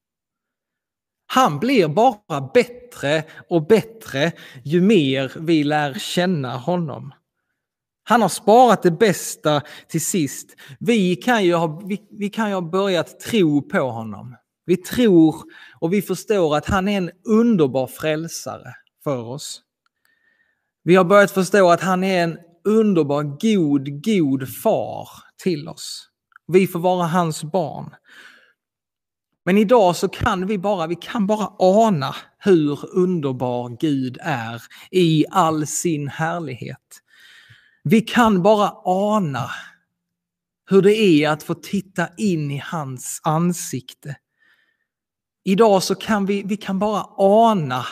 Han 1.26 1.58
blir 1.58 1.88
bara 1.88 2.50
bättre 2.54 3.24
och 3.48 3.66
bättre 3.66 4.32
ju 4.64 4.80
mer 4.80 5.32
vi 5.36 5.64
lär 5.64 5.94
känna 5.94 6.56
honom. 6.56 7.12
Han 8.04 8.22
har 8.22 8.28
sparat 8.28 8.82
det 8.82 8.90
bästa 8.90 9.62
till 9.88 10.04
sist. 10.04 10.56
Vi 10.80 11.16
kan 11.16 11.44
ju 11.44 11.54
ha, 11.54 11.82
vi, 11.84 12.02
vi 12.10 12.30
kan 12.30 12.48
ju 12.48 12.54
ha 12.54 12.60
börjat 12.60 13.20
tro 13.20 13.62
på 13.62 13.90
honom. 13.90 14.36
Vi 14.64 14.76
tror 14.76 15.34
och 15.80 15.92
vi 15.92 16.02
förstår 16.02 16.56
att 16.56 16.66
han 16.66 16.88
är 16.88 16.98
en 16.98 17.10
underbar 17.28 17.86
frälsare 17.86 18.74
för 19.04 19.22
oss. 19.22 19.62
Vi 20.84 20.94
har 20.94 21.04
börjat 21.04 21.30
förstå 21.30 21.70
att 21.70 21.80
han 21.80 22.04
är 22.04 22.24
en 22.24 22.38
underbar, 22.64 23.22
god, 23.22 24.04
god 24.04 24.48
far 24.62 25.08
till 25.42 25.68
oss. 25.68 26.08
Vi 26.46 26.66
får 26.66 26.78
vara 26.78 27.06
hans 27.06 27.44
barn. 27.44 27.94
Men 29.44 29.58
idag 29.58 29.96
så 29.96 30.08
kan 30.08 30.46
vi 30.46 30.58
bara, 30.58 30.86
vi 30.86 30.96
kan 30.96 31.26
bara 31.26 31.52
ana 31.58 32.14
hur 32.38 32.94
underbar 32.94 33.76
Gud 33.80 34.18
är 34.20 34.62
i 34.90 35.24
all 35.30 35.66
sin 35.66 36.08
härlighet. 36.08 37.00
Vi 37.84 38.00
kan 38.00 38.42
bara 38.42 38.72
ana 38.84 39.50
hur 40.70 40.82
det 40.82 40.94
är 40.94 41.30
att 41.30 41.42
få 41.42 41.54
titta 41.54 42.08
in 42.16 42.50
i 42.50 42.62
hans 42.64 43.20
ansikte. 43.24 44.16
Idag 45.44 45.82
så 45.82 45.94
kan 45.94 46.26
vi, 46.26 46.42
vi 46.42 46.56
kan 46.56 46.78
bara 46.78 47.04
ana 47.16 47.86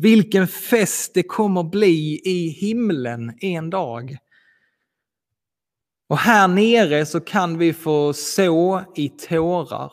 vilken 0.00 0.48
fest 0.48 1.14
det 1.14 1.22
kommer 1.22 1.62
bli 1.62 2.20
i 2.24 2.48
himlen 2.48 3.32
en 3.40 3.70
dag. 3.70 4.16
Och 6.08 6.18
här 6.18 6.48
nere 6.48 7.06
så 7.06 7.20
kan 7.20 7.58
vi 7.58 7.72
få 7.72 8.12
så 8.12 8.84
i 8.96 9.08
tårar. 9.08 9.92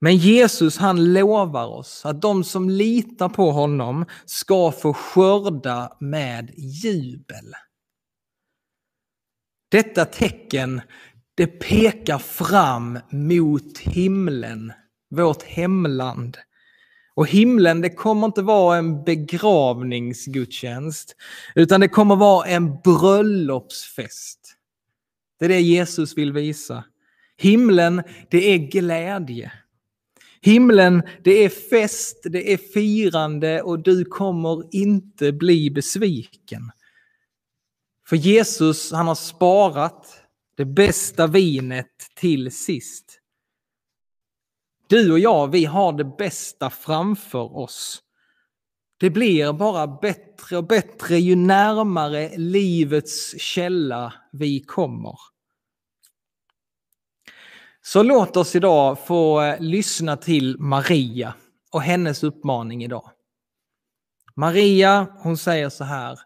Men 0.00 0.16
Jesus 0.16 0.78
han 0.78 1.12
lovar 1.12 1.66
oss 1.66 2.06
att 2.06 2.22
de 2.22 2.44
som 2.44 2.70
litar 2.70 3.28
på 3.28 3.50
honom 3.50 4.04
ska 4.24 4.72
få 4.72 4.94
skörda 4.94 5.96
med 6.00 6.50
jubel. 6.56 7.54
Detta 9.70 10.04
tecken 10.04 10.80
det 11.34 11.46
pekar 11.46 12.18
fram 12.18 12.98
mot 13.10 13.78
himlen, 13.78 14.72
vårt 15.10 15.42
hemland. 15.42 16.38
Och 17.14 17.26
himlen 17.26 17.80
det 17.80 17.90
kommer 17.90 18.26
inte 18.26 18.42
vara 18.42 18.78
en 18.78 19.04
begravningsgudstjänst 19.04 21.16
utan 21.54 21.80
det 21.80 21.88
kommer 21.88 22.16
vara 22.16 22.46
en 22.46 22.76
bröllopsfest. 22.84 24.38
Det 25.38 25.44
är 25.44 25.48
det 25.48 25.60
Jesus 25.60 26.18
vill 26.18 26.32
visa. 26.32 26.84
Himlen 27.36 28.02
det 28.30 28.54
är 28.54 28.58
glädje. 28.58 29.52
Himlen, 30.44 31.02
det 31.24 31.44
är 31.44 31.48
fest, 31.48 32.20
det 32.24 32.52
är 32.52 32.56
firande 32.56 33.62
och 33.62 33.82
du 33.82 34.04
kommer 34.04 34.74
inte 34.74 35.32
bli 35.32 35.70
besviken. 35.70 36.70
För 38.06 38.16
Jesus, 38.16 38.92
han 38.92 39.08
har 39.08 39.14
sparat 39.14 40.06
det 40.56 40.64
bästa 40.64 41.26
vinet 41.26 41.86
till 42.14 42.52
sist. 42.52 43.21
Du 44.92 45.12
och 45.12 45.18
jag, 45.18 45.48
vi 45.48 45.64
har 45.64 45.92
det 45.92 46.04
bästa 46.04 46.70
framför 46.70 47.56
oss. 47.56 48.02
Det 48.98 49.10
blir 49.10 49.52
bara 49.52 49.86
bättre 49.86 50.56
och 50.56 50.66
bättre 50.66 51.18
ju 51.18 51.36
närmare 51.36 52.36
livets 52.36 53.40
källa 53.40 54.14
vi 54.32 54.60
kommer. 54.60 55.14
Så 57.82 58.02
låt 58.02 58.36
oss 58.36 58.56
idag 58.56 59.06
få 59.06 59.42
eh, 59.42 59.60
lyssna 59.60 60.16
till 60.16 60.58
Maria 60.58 61.34
och 61.70 61.82
hennes 61.82 62.22
uppmaning 62.22 62.84
idag. 62.84 63.10
Maria, 64.36 65.06
hon 65.18 65.36
säger 65.36 65.68
så 65.68 65.84
här. 65.84 66.18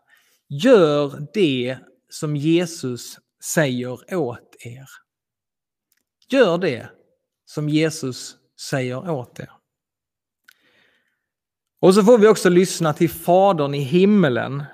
Gör 0.49 1.27
det 1.35 1.79
som 2.09 2.37
Jesus 2.37 3.19
säger 3.45 4.15
åt 4.15 4.57
er. 4.59 4.87
Gör 6.29 6.59
det 6.59 6.91
som 7.45 7.69
Jesus 7.69 8.37
säger 8.61 9.11
åt 9.11 9.41
er. 9.41 9.51
Och 11.81 11.95
så 11.95 12.03
får 12.03 12.19
vi 12.19 12.29
också 12.29 12.49
lyssna 12.49 12.93
till 12.93 13.11
Fadern 13.11 13.75
i 13.75 13.79
himmelen. 13.79 14.65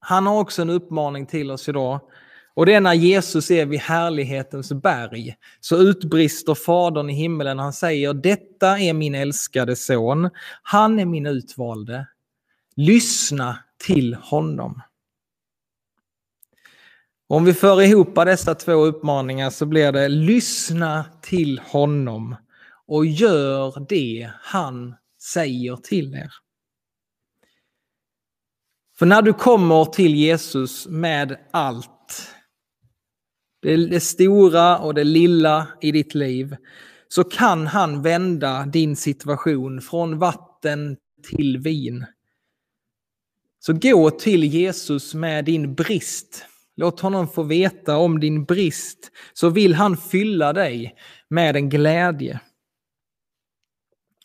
Han 0.00 0.26
har 0.26 0.40
också 0.40 0.62
en 0.62 0.70
uppmaning 0.70 1.26
till 1.26 1.50
oss 1.50 1.68
idag. 1.68 2.00
Och 2.54 2.66
det 2.66 2.74
är 2.74 2.80
när 2.80 2.94
Jesus 2.94 3.50
är 3.50 3.66
vid 3.66 3.80
härlighetens 3.80 4.72
berg 4.72 5.36
så 5.60 5.76
utbrister 5.76 6.54
Fadern 6.54 7.10
i 7.10 7.12
himmelen. 7.12 7.58
Han 7.58 7.72
säger 7.72 8.14
detta 8.14 8.78
är 8.78 8.92
min 8.92 9.14
älskade 9.14 9.76
son. 9.76 10.30
Han 10.62 10.98
är 10.98 11.06
min 11.06 11.26
utvalde. 11.26 12.06
Lyssna 12.76 13.58
till 13.86 14.14
honom. 14.14 14.82
Om 17.28 17.44
vi 17.44 17.54
för 17.54 17.82
ihop 17.82 18.14
dessa 18.14 18.54
två 18.54 18.72
uppmaningar 18.72 19.50
så 19.50 19.66
blir 19.66 19.92
det 19.92 20.08
lyssna 20.08 21.04
till 21.22 21.58
honom 21.58 22.36
och 22.86 23.06
gör 23.06 23.86
det 23.88 24.30
han 24.42 24.94
säger 25.32 25.76
till 25.76 26.14
er. 26.14 26.32
För 28.98 29.06
när 29.06 29.22
du 29.22 29.32
kommer 29.32 29.84
till 29.84 30.14
Jesus 30.14 30.86
med 30.86 31.38
allt, 31.50 32.28
det, 33.62 33.76
det 33.76 34.00
stora 34.00 34.78
och 34.78 34.94
det 34.94 35.04
lilla 35.04 35.68
i 35.80 35.92
ditt 35.92 36.14
liv, 36.14 36.56
så 37.08 37.24
kan 37.24 37.66
han 37.66 38.02
vända 38.02 38.66
din 38.66 38.96
situation 38.96 39.80
från 39.80 40.18
vatten 40.18 40.96
till 41.28 41.58
vin. 41.58 42.06
Så 43.58 43.72
gå 43.72 44.10
till 44.10 44.44
Jesus 44.44 45.14
med 45.14 45.44
din 45.44 45.74
brist. 45.74 46.44
Låt 46.76 47.00
honom 47.00 47.28
få 47.28 47.42
veta 47.42 47.96
om 47.96 48.20
din 48.20 48.44
brist, 48.44 49.10
så 49.32 49.48
vill 49.48 49.74
han 49.74 49.96
fylla 49.96 50.52
dig 50.52 50.94
med 51.28 51.56
en 51.56 51.68
glädje. 51.68 52.40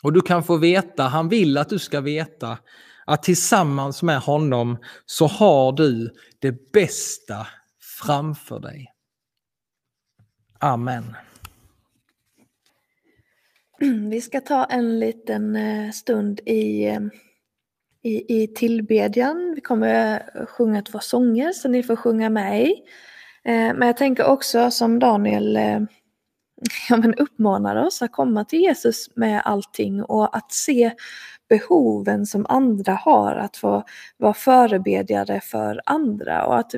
Och 0.04 0.14
du 0.14 0.22
kan 0.22 0.44
få 0.44 0.58
veta, 0.58 1.04
han 1.04 1.30
vill 1.30 1.58
att 1.58 1.70
du 1.70 1.80
ska 1.80 2.02
veta, 2.02 2.58
att 3.06 3.24
tillsammans 3.24 4.04
med 4.04 4.20
honom 4.20 4.78
så 5.06 5.28
har 5.28 5.72
du 5.72 6.10
det 6.40 6.72
bästa 6.72 7.48
framför 8.04 8.60
dig. 8.60 8.88
Amen. 10.60 11.16
Vi 14.10 14.22
ska 14.22 14.42
ta 14.42 14.66
en 14.66 15.00
liten 15.00 15.56
eh, 15.56 15.92
stund 15.92 16.40
i, 16.46 16.86
eh, 16.86 17.00
i, 18.04 18.44
i 18.44 18.48
tillbedjan. 18.48 19.54
Vi 19.56 19.62
kommer 19.62 20.24
sjunga 20.46 20.82
två 20.82 21.00
sånger 21.00 21.52
så 21.52 21.70
ni 21.70 21.84
får 21.84 21.96
sjunga 21.96 22.30
med 22.30 22.66
i. 22.66 22.72
Eh, 23.44 23.74
men 23.76 23.82
jag 23.82 23.98
tänker 23.98 24.26
också 24.26 24.72
som 24.72 25.00
Daniel 25.00 25.58
ja, 26.89 26.97
men 26.97 27.15
uppmanar 27.15 27.76
oss 27.76 28.02
att 28.02 28.12
komma 28.12 28.45
till 28.45 28.60
Jesus 28.60 29.10
med 29.15 29.41
allting 29.45 30.04
och 30.04 30.38
att 30.38 30.52
se 30.52 30.91
behoven 31.50 32.26
som 32.26 32.45
andra 32.50 32.93
har, 32.93 33.36
att 33.36 33.58
få 33.58 33.84
vara 34.17 34.34
förebedjare 34.34 35.41
för 35.41 35.82
andra. 35.86 36.45
Och 36.45 36.60
att 36.60 36.76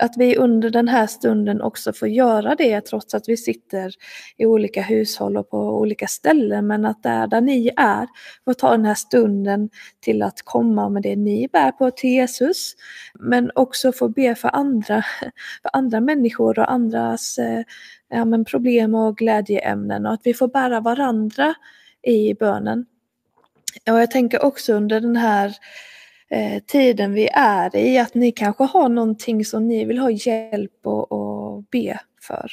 att 0.00 0.16
vi 0.16 0.36
under 0.36 0.70
den 0.70 0.88
här 0.88 1.06
stunden 1.06 1.62
också 1.62 1.92
får 1.92 2.08
göra 2.08 2.54
det 2.54 2.80
trots 2.80 3.14
att 3.14 3.28
vi 3.28 3.36
sitter 3.36 3.94
i 4.36 4.46
olika 4.46 4.82
hushåll 4.82 5.36
och 5.36 5.50
på 5.50 5.58
olika 5.58 6.06
ställen. 6.06 6.66
Men 6.66 6.84
att 6.84 7.02
där, 7.02 7.26
där 7.26 7.40
ni 7.40 7.70
är 7.76 8.06
får 8.44 8.54
ta 8.54 8.70
den 8.70 8.84
här 8.84 8.94
stunden 8.94 9.70
till 10.00 10.22
att 10.22 10.42
komma 10.44 10.88
med 10.88 11.02
det 11.02 11.16
ni 11.16 11.48
bär 11.52 11.72
på 11.72 11.90
till 11.90 12.10
Jesus. 12.10 12.74
Men 13.14 13.50
också 13.54 13.92
få 13.92 14.08
be 14.08 14.34
för 14.34 14.56
andra, 14.56 15.04
för 15.62 15.70
andra 15.72 16.00
människor 16.00 16.58
och 16.58 16.70
andras 16.70 17.38
eh, 17.38 17.62
ja, 18.08 18.24
men 18.24 18.44
problem 18.44 18.94
och 18.94 19.16
glädjeämnen. 19.16 20.06
Och 20.06 20.12
att 20.12 20.20
vi 20.24 20.34
får 20.34 20.48
bära 20.48 20.80
varandra 20.80 21.54
i 22.02 22.34
bönen. 22.34 22.86
Och 23.90 24.00
jag 24.00 24.10
tänker 24.10 24.44
också 24.44 24.72
under 24.72 25.00
den 25.00 25.16
här 25.16 25.56
eh, 26.30 26.62
tiden 26.66 27.12
vi 27.12 27.28
är 27.32 27.76
i 27.76 27.98
att 27.98 28.14
ni 28.14 28.32
kanske 28.32 28.64
har 28.64 28.88
någonting 28.88 29.44
som 29.44 29.68
ni 29.68 29.84
vill 29.84 29.98
ha 29.98 30.10
hjälp 30.10 30.86
och 30.86 31.62
be 31.62 32.00
för. 32.22 32.50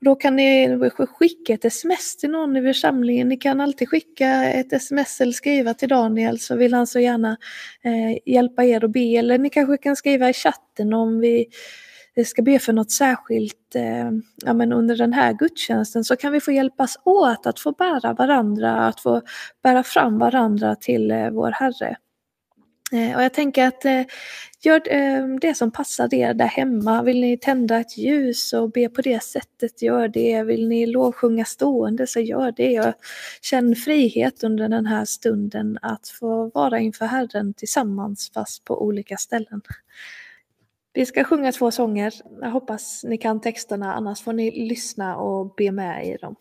Och 0.00 0.04
då 0.04 0.14
kan 0.14 0.36
ni 0.36 0.78
skicka 1.18 1.54
ett 1.54 1.64
sms 1.64 2.16
till 2.16 2.30
någon 2.30 2.56
i 2.56 2.62
församlingen. 2.62 3.28
Ni 3.28 3.36
kan 3.36 3.60
alltid 3.60 3.88
skicka 3.88 4.44
ett 4.44 4.72
sms 4.72 5.20
eller 5.20 5.32
skriva 5.32 5.74
till 5.74 5.88
Daniel 5.88 6.38
så 6.38 6.56
vill 6.56 6.74
han 6.74 6.86
så 6.86 7.00
gärna 7.00 7.36
eh, 7.82 8.32
hjälpa 8.32 8.64
er 8.64 8.84
att 8.84 8.90
be. 8.90 9.00
Eller 9.00 9.38
ni 9.38 9.50
kanske 9.50 9.76
kan 9.76 9.96
skriva 9.96 10.28
i 10.28 10.32
chatten 10.32 10.94
om 10.94 11.20
vi 11.20 11.46
ska 12.26 12.42
be 12.42 12.58
för 12.58 12.72
något 12.72 12.90
särskilt 12.90 13.74
eh, 13.74 14.10
ja, 14.44 14.52
men 14.52 14.72
under 14.72 14.96
den 14.96 15.12
här 15.12 15.32
gudstjänsten 15.32 16.04
så 16.04 16.16
kan 16.16 16.32
vi 16.32 16.40
få 16.40 16.52
hjälpas 16.52 16.96
åt 17.04 17.46
att 17.46 17.60
få 17.60 17.72
bära 17.72 18.12
varandra, 18.12 18.86
att 18.86 19.00
få 19.00 19.22
bära 19.62 19.82
fram 19.82 20.18
varandra 20.18 20.76
till 20.76 21.10
eh, 21.10 21.30
vår 21.30 21.50
Herre. 21.50 21.96
Eh, 22.92 23.16
och 23.16 23.22
jag 23.22 23.34
tänker 23.34 23.66
att 23.66 23.84
eh, 23.84 24.02
gör 24.60 24.82
eh, 24.92 25.26
det 25.40 25.54
som 25.54 25.70
passar 25.70 26.14
er 26.14 26.34
där 26.34 26.46
hemma. 26.46 27.02
Vill 27.02 27.20
ni 27.20 27.38
tända 27.38 27.80
ett 27.80 27.98
ljus 27.98 28.52
och 28.52 28.70
be 28.70 28.88
på 28.88 29.02
det 29.02 29.22
sättet, 29.22 29.82
gör 29.82 30.08
det. 30.08 30.42
Vill 30.42 30.68
ni 30.68 30.86
lovsjunga 30.86 31.44
stående 31.44 32.06
så 32.06 32.20
gör 32.20 32.52
det. 32.52 32.80
Och 32.80 32.94
känn 33.42 33.76
frihet 33.76 34.44
under 34.44 34.68
den 34.68 34.86
här 34.86 35.04
stunden 35.04 35.78
att 35.82 36.08
få 36.08 36.50
vara 36.54 36.78
inför 36.80 37.06
Herren 37.06 37.54
tillsammans 37.54 38.30
fast 38.34 38.64
på 38.64 38.82
olika 38.82 39.16
ställen. 39.16 39.60
Vi 40.92 41.06
ska 41.06 41.24
sjunga 41.24 41.52
två 41.52 41.70
sånger. 41.70 42.14
Jag 42.40 42.50
hoppas 42.50 43.04
ni 43.04 43.18
kan 43.18 43.40
texterna, 43.40 43.94
annars 43.94 44.22
får 44.22 44.32
ni 44.32 44.68
lyssna 44.68 45.16
och 45.16 45.54
be 45.54 45.72
med 45.72 46.06
i 46.06 46.16
dem. 46.16 46.36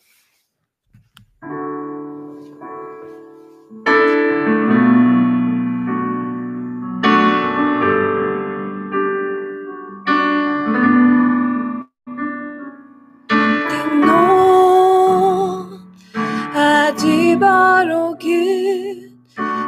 Underbar, 17.39 17.89
och 17.89 18.19
Gud, 18.19 19.11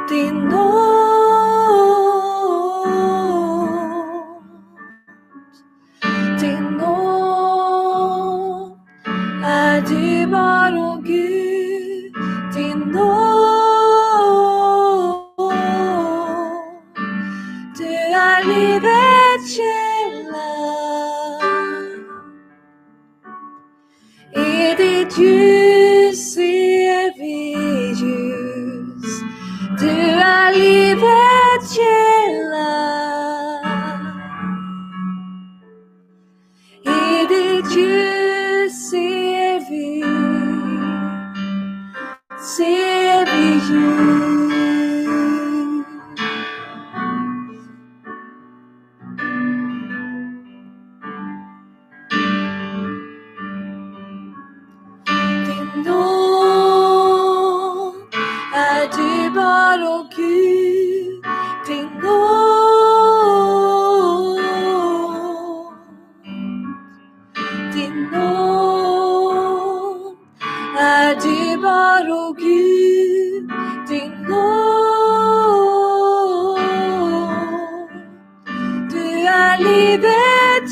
din 0.09 0.49
nåd. 0.49 0.90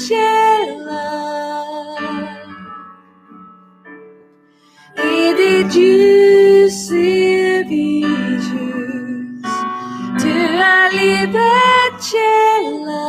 Livets 0.09 0.15
källa. 0.15 1.07
I 4.97 5.33
ditt 5.37 5.75
ljus 5.75 6.87
ser 6.87 7.63
vi 7.69 8.01
ljus. 8.01 9.49
Du 10.23 10.39
är 10.57 10.91
livets 10.91 12.11
källa. 12.11 13.07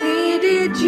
I 0.00 0.38
ditt 0.42 0.80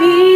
Och 0.00 0.29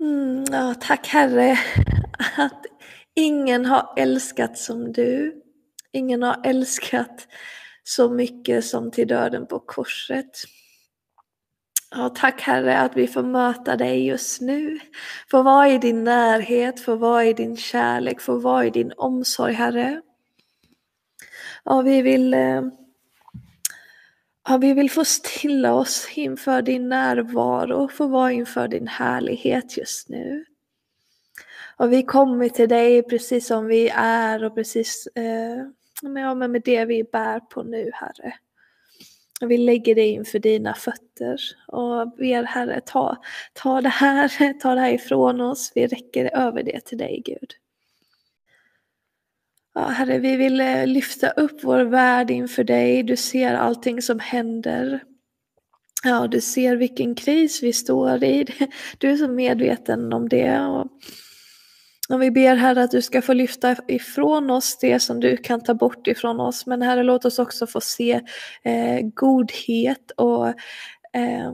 Mm, 0.00 0.44
ja, 0.52 0.74
tack 0.80 1.06
Herre 1.06 1.58
att 2.36 2.66
ingen 3.14 3.66
har 3.66 3.94
älskat 3.96 4.58
som 4.58 4.92
du. 4.92 5.42
Ingen 5.92 6.22
har 6.22 6.40
älskat 6.44 7.28
så 7.84 8.10
mycket 8.10 8.64
som 8.64 8.90
till 8.90 9.08
döden 9.08 9.46
på 9.46 9.58
korset. 9.58 10.44
Ja, 11.90 12.08
tack 12.08 12.40
Herre 12.40 12.78
att 12.78 12.96
vi 12.96 13.06
får 13.06 13.22
möta 13.22 13.76
dig 13.76 14.06
just 14.06 14.40
nu. 14.40 14.78
Få 15.30 15.42
vara 15.42 15.68
i 15.68 15.78
din 15.78 16.04
närhet, 16.04 16.80
få 16.80 16.96
vara 16.96 17.24
i 17.24 17.32
din 17.32 17.56
kärlek, 17.56 18.20
få 18.20 18.38
vara 18.38 18.66
i 18.66 18.70
din 18.70 18.92
omsorg 18.96 19.52
Herre. 19.52 20.02
Ja, 21.64 21.82
vi 21.82 22.02
vill, 22.02 22.34
eh, 22.34 22.62
ja, 24.48 24.56
vi 24.56 24.74
vill 24.74 24.90
få 24.90 25.04
stilla 25.04 25.74
oss 25.74 26.08
inför 26.14 26.62
din 26.62 26.88
närvaro, 26.88 27.88
få 27.88 28.06
vara 28.06 28.32
inför 28.32 28.68
din 28.68 28.86
härlighet 28.86 29.76
just 29.76 30.08
nu. 30.08 30.44
Och 31.76 31.92
vi 31.92 32.02
kommer 32.02 32.48
till 32.48 32.68
dig 32.68 33.02
precis 33.02 33.46
som 33.46 33.66
vi 33.66 33.88
är 33.94 34.44
och 34.44 34.54
precis 34.54 35.08
eh, 35.14 35.66
med, 36.02 36.22
ja, 36.22 36.34
med 36.34 36.62
det 36.64 36.84
vi 36.84 37.04
bär 37.04 37.40
på 37.40 37.62
nu 37.62 37.90
Herre. 37.94 38.34
Och 39.40 39.50
vi 39.50 39.58
lägger 39.58 39.94
det 39.94 40.06
inför 40.06 40.38
dina 40.38 40.74
fötter 40.74 41.40
och 41.66 42.10
ber 42.10 42.42
Herre 42.42 42.80
ta, 42.80 43.16
ta, 43.52 43.80
det 43.80 43.88
här, 43.88 44.52
ta 44.60 44.74
det 44.74 44.80
här 44.80 44.92
ifrån 44.92 45.40
oss. 45.40 45.72
Vi 45.74 45.86
räcker 45.86 46.36
över 46.36 46.62
det 46.62 46.80
till 46.84 46.98
dig 46.98 47.22
Gud. 47.24 47.54
Ja, 49.78 49.84
herre, 49.84 50.18
vi 50.18 50.36
vill 50.36 50.60
eh, 50.60 50.86
lyfta 50.86 51.30
upp 51.30 51.64
vår 51.64 51.80
värld 51.80 52.30
inför 52.30 52.64
dig. 52.64 53.02
Du 53.02 53.16
ser 53.16 53.54
allting 53.54 54.02
som 54.02 54.18
händer. 54.18 55.02
Ja, 56.04 56.26
du 56.26 56.40
ser 56.40 56.76
vilken 56.76 57.14
kris 57.14 57.62
vi 57.62 57.72
står 57.72 58.24
i. 58.24 58.46
Du 58.98 59.10
är 59.10 59.16
så 59.16 59.28
medveten 59.28 60.12
om 60.12 60.28
det. 60.28 60.60
Och 60.60 60.86
och 62.08 62.22
vi 62.22 62.30
ber 62.30 62.56
Herre 62.56 62.82
att 62.82 62.90
du 62.90 63.02
ska 63.02 63.22
få 63.22 63.32
lyfta 63.32 63.76
ifrån 63.88 64.50
oss 64.50 64.78
det 64.80 65.00
som 65.00 65.20
du 65.20 65.36
kan 65.36 65.60
ta 65.60 65.74
bort 65.74 66.06
ifrån 66.06 66.40
oss. 66.40 66.66
Men 66.66 66.82
Herre 66.82 67.02
låt 67.02 67.24
oss 67.24 67.38
också 67.38 67.66
få 67.66 67.80
se 67.80 68.20
eh, 68.62 69.00
godhet 69.14 70.10
och 70.16 70.48
eh, 71.12 71.52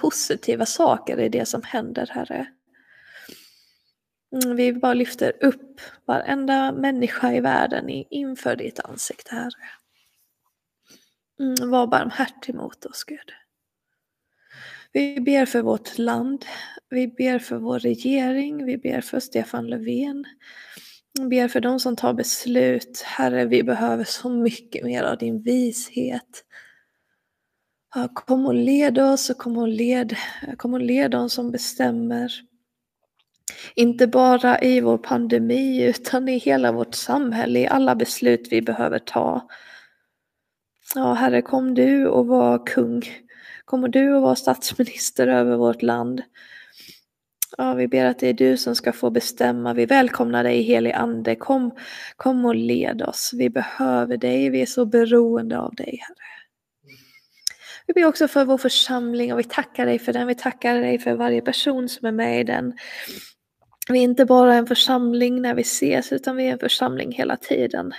positiva 0.00 0.66
saker 0.66 1.20
i 1.20 1.28
det 1.28 1.46
som 1.46 1.62
händer 1.62 2.10
Herre. 2.12 2.46
Mm, 4.44 4.56
vi 4.56 4.72
bara 4.72 4.94
lyfter 4.94 5.32
upp 5.44 5.80
varenda 6.04 6.72
människa 6.72 7.32
i 7.32 7.40
världen 7.40 7.88
inför 8.10 8.56
ditt 8.56 8.80
ansikte 8.80 9.34
Herre. 9.34 9.50
Mm, 11.40 11.70
var 11.70 11.86
barmhärtig 11.86 12.54
mot 12.54 12.84
oss 12.84 13.04
Gud. 13.04 13.32
Vi 14.92 15.20
ber 15.20 15.46
för 15.46 15.62
vårt 15.62 15.98
land. 15.98 16.44
Vi 16.90 17.08
ber 17.08 17.38
för 17.38 17.56
vår 17.56 17.78
regering. 17.78 18.66
Vi 18.66 18.78
ber 18.78 19.00
för 19.00 19.20
Stefan 19.20 19.66
Löfven. 19.66 20.24
Vi 21.18 21.26
ber 21.26 21.48
för 21.48 21.60
de 21.60 21.80
som 21.80 21.96
tar 21.96 22.14
beslut. 22.14 23.02
Herre, 23.06 23.44
vi 23.44 23.62
behöver 23.62 24.04
så 24.04 24.28
mycket 24.28 24.84
mer 24.84 25.02
av 25.02 25.18
din 25.18 25.42
vishet. 25.42 26.44
Kom 28.14 28.46
och 28.46 28.54
led 28.54 28.98
oss 28.98 29.30
och 29.30 29.38
kom 29.38 29.58
och 29.58 29.68
led, 29.68 30.16
kom 30.56 30.74
och 30.74 30.80
led 30.80 31.10
dem 31.10 31.30
som 31.30 31.50
bestämmer. 31.50 32.32
Inte 33.74 34.06
bara 34.06 34.60
i 34.60 34.80
vår 34.80 34.98
pandemi 34.98 35.84
utan 35.84 36.28
i 36.28 36.38
hela 36.38 36.72
vårt 36.72 36.94
samhälle, 36.94 37.58
i 37.58 37.66
alla 37.66 37.94
beslut 37.94 38.48
vi 38.50 38.62
behöver 38.62 38.98
ta. 38.98 39.48
Ja, 40.94 41.12
Herre, 41.12 41.42
kom 41.42 41.74
du 41.74 42.06
och 42.06 42.26
var 42.26 42.66
kung 42.66 43.02
Kommer 43.66 43.88
du 43.88 44.16
att 44.16 44.22
vara 44.22 44.34
statsminister 44.36 45.26
över 45.26 45.56
vårt 45.56 45.82
land? 45.82 46.22
Ja, 47.58 47.74
vi 47.74 47.88
ber 47.88 48.04
att 48.04 48.18
det 48.18 48.28
är 48.28 48.32
du 48.32 48.56
som 48.56 48.74
ska 48.74 48.92
få 48.92 49.10
bestämma. 49.10 49.74
Vi 49.74 49.86
välkomnar 49.86 50.44
dig 50.44 50.62
helig 50.62 50.92
ande. 50.92 51.36
Kom, 51.36 51.74
kom 52.16 52.44
och 52.44 52.54
led 52.54 53.02
oss. 53.02 53.30
Vi 53.34 53.50
behöver 53.50 54.16
dig. 54.16 54.50
Vi 54.50 54.62
är 54.62 54.66
så 54.66 54.86
beroende 54.86 55.58
av 55.58 55.74
dig, 55.74 55.98
Herre. 56.02 56.16
Vi 57.86 57.94
ber 57.94 58.04
också 58.04 58.28
för 58.28 58.44
vår 58.44 58.58
församling 58.58 59.32
och 59.32 59.38
vi 59.38 59.44
tackar 59.44 59.86
dig 59.86 59.98
för 59.98 60.12
den. 60.12 60.26
Vi 60.26 60.34
tackar 60.34 60.80
dig 60.80 60.98
för 60.98 61.14
varje 61.14 61.40
person 61.40 61.88
som 61.88 62.06
är 62.06 62.12
med 62.12 62.40
i 62.40 62.44
den. 62.44 62.72
Vi 63.88 63.98
är 63.98 64.02
inte 64.02 64.24
bara 64.24 64.54
en 64.54 64.66
församling 64.66 65.42
när 65.42 65.54
vi 65.54 65.62
ses 65.62 66.12
utan 66.12 66.36
vi 66.36 66.48
är 66.48 66.52
en 66.52 66.58
församling 66.58 67.12
hela 67.12 67.36
tiden. 67.36 67.92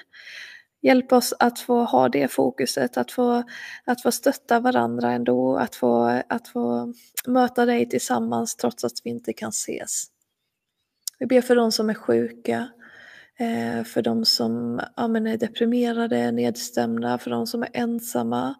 Hjälp 0.82 1.12
oss 1.12 1.34
att 1.40 1.60
få 1.60 1.84
ha 1.84 2.10
det 2.10 2.28
fokuset, 2.28 2.98
att 2.98 3.12
få, 3.12 3.44
att 3.86 4.02
få 4.02 4.12
stötta 4.12 4.60
varandra 4.60 5.12
ändå, 5.12 5.58
att 5.58 5.76
få, 5.76 6.22
att 6.30 6.48
få 6.48 6.94
möta 7.28 7.66
dig 7.66 7.90
tillsammans 7.90 8.56
trots 8.56 8.84
att 8.84 9.02
vi 9.04 9.10
inte 9.10 9.34
kan 9.34 9.50
ses. 9.50 10.06
Vi 11.20 11.26
ber 11.26 11.42
för 11.42 11.56
de 11.56 11.72
som 11.72 11.90
är 11.90 11.94
sjuka, 11.94 12.70
eh, 13.40 13.84
för 13.84 14.02
de 14.02 14.26
som 14.26 14.82
ja, 14.96 15.08
men 15.08 15.28
är 15.28 15.38
deprimerade, 15.38 16.32
nedstämda, 16.32 17.18
för 17.18 17.30
de 17.30 17.48
som 17.48 17.64
är 17.64 17.70
ensamma. 17.74 18.56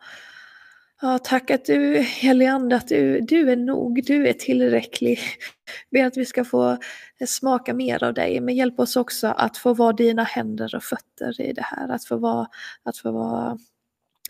Ja, 1.02 1.20
tack 1.24 1.52
att 1.52 1.66
du, 1.66 2.00
helige 2.00 2.52
Ande, 2.52 2.76
att 2.76 2.88
du, 2.88 3.22
du 3.22 3.52
är 3.52 3.56
nog, 3.56 4.04
du 4.06 4.28
är 4.28 4.34
tillräcklig. 4.34 5.20
Ber 5.92 6.06
att 6.06 6.18
vi 6.18 6.26
ska 6.26 6.46
få 6.46 6.72
eh, 7.20 7.28
smaka 7.28 7.74
mer 7.74 8.04
av 8.04 8.14
dig, 8.14 8.40
men 8.40 8.56
hjälp 8.56 8.80
oss 8.80 8.96
också 8.96 9.28
att 9.28 9.58
få 9.58 9.74
vara 9.74 9.94
dina 9.94 10.24
händer 10.24 10.76
och 10.76 10.84
fötter 10.84 11.42
i 11.42 11.54
det 11.54 11.62
här, 11.62 11.90
att 11.90 12.06
få 12.06 12.18
vara, 12.18 12.48
att 12.84 12.98
få 12.98 13.12
vara, 13.12 13.58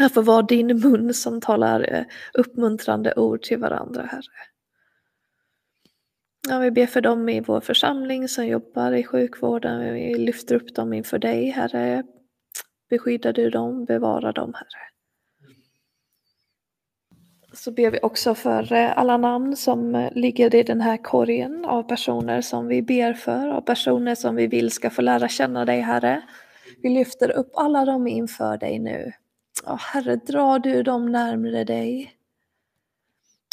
att 0.04 0.14
få 0.14 0.22
vara 0.22 0.42
din 0.42 0.68
mun 0.80 1.14
som 1.14 1.42
talar 1.42 1.94
eh, 1.94 2.04
uppmuntrande 2.34 3.14
ord 3.16 3.42
till 3.42 3.58
varandra, 3.58 4.02
Herre. 4.02 4.22
Ja, 6.50 6.60
vi 6.60 6.72
ber 6.72 6.86
för 6.86 7.02
dem 7.02 7.30
i 7.30 7.40
vår 7.42 7.60
församling 7.60 8.28
som 8.28 8.48
jobbar 8.48 8.92
i 8.92 9.04
sjukvården, 9.04 9.94
vi 9.94 10.18
lyfter 10.18 10.56
upp 10.56 10.76
dem 10.76 10.94
inför 10.94 11.20
dig, 11.20 11.50
Herre. 11.50 12.04
Beskyddar 12.90 13.34
du 13.34 13.50
dem, 13.50 13.86
bevara 13.86 14.32
dem, 14.32 14.54
Herre 14.54 14.87
så 17.58 17.72
ber 17.72 17.92
vi 17.92 18.00
också 18.02 18.36
för 18.36 18.74
eh, 18.74 18.98
alla 18.98 19.18
namn 19.18 19.56
som 19.56 19.96
eh, 19.96 20.12
ligger 20.12 20.56
i 20.56 20.64
den 20.64 20.82
här 20.82 20.98
korgen 20.98 21.66
av 21.66 21.84
personer 21.84 22.42
som 22.42 22.68
vi 22.68 22.82
ber 22.82 23.14
för, 23.14 23.48
av 23.48 23.62
personer 23.62 24.16
som 24.16 24.36
vi 24.36 24.48
vill 24.48 24.72
ska 24.72 24.90
få 24.90 25.02
lära 25.02 25.28
känna 25.28 25.66
dig 25.66 25.82
Herre. 25.82 26.22
Vi 26.84 26.90
lyfter 26.90 27.32
upp 27.32 27.52
alla 27.56 27.86
dem 27.86 28.08
inför 28.08 28.58
dig 28.58 28.80
nu. 28.80 29.12
Och 29.66 29.80
Herre, 29.80 30.16
dra 30.16 30.60
du 30.60 30.84
dem 30.84 31.12
närmre 31.12 31.64
dig. 31.64 32.14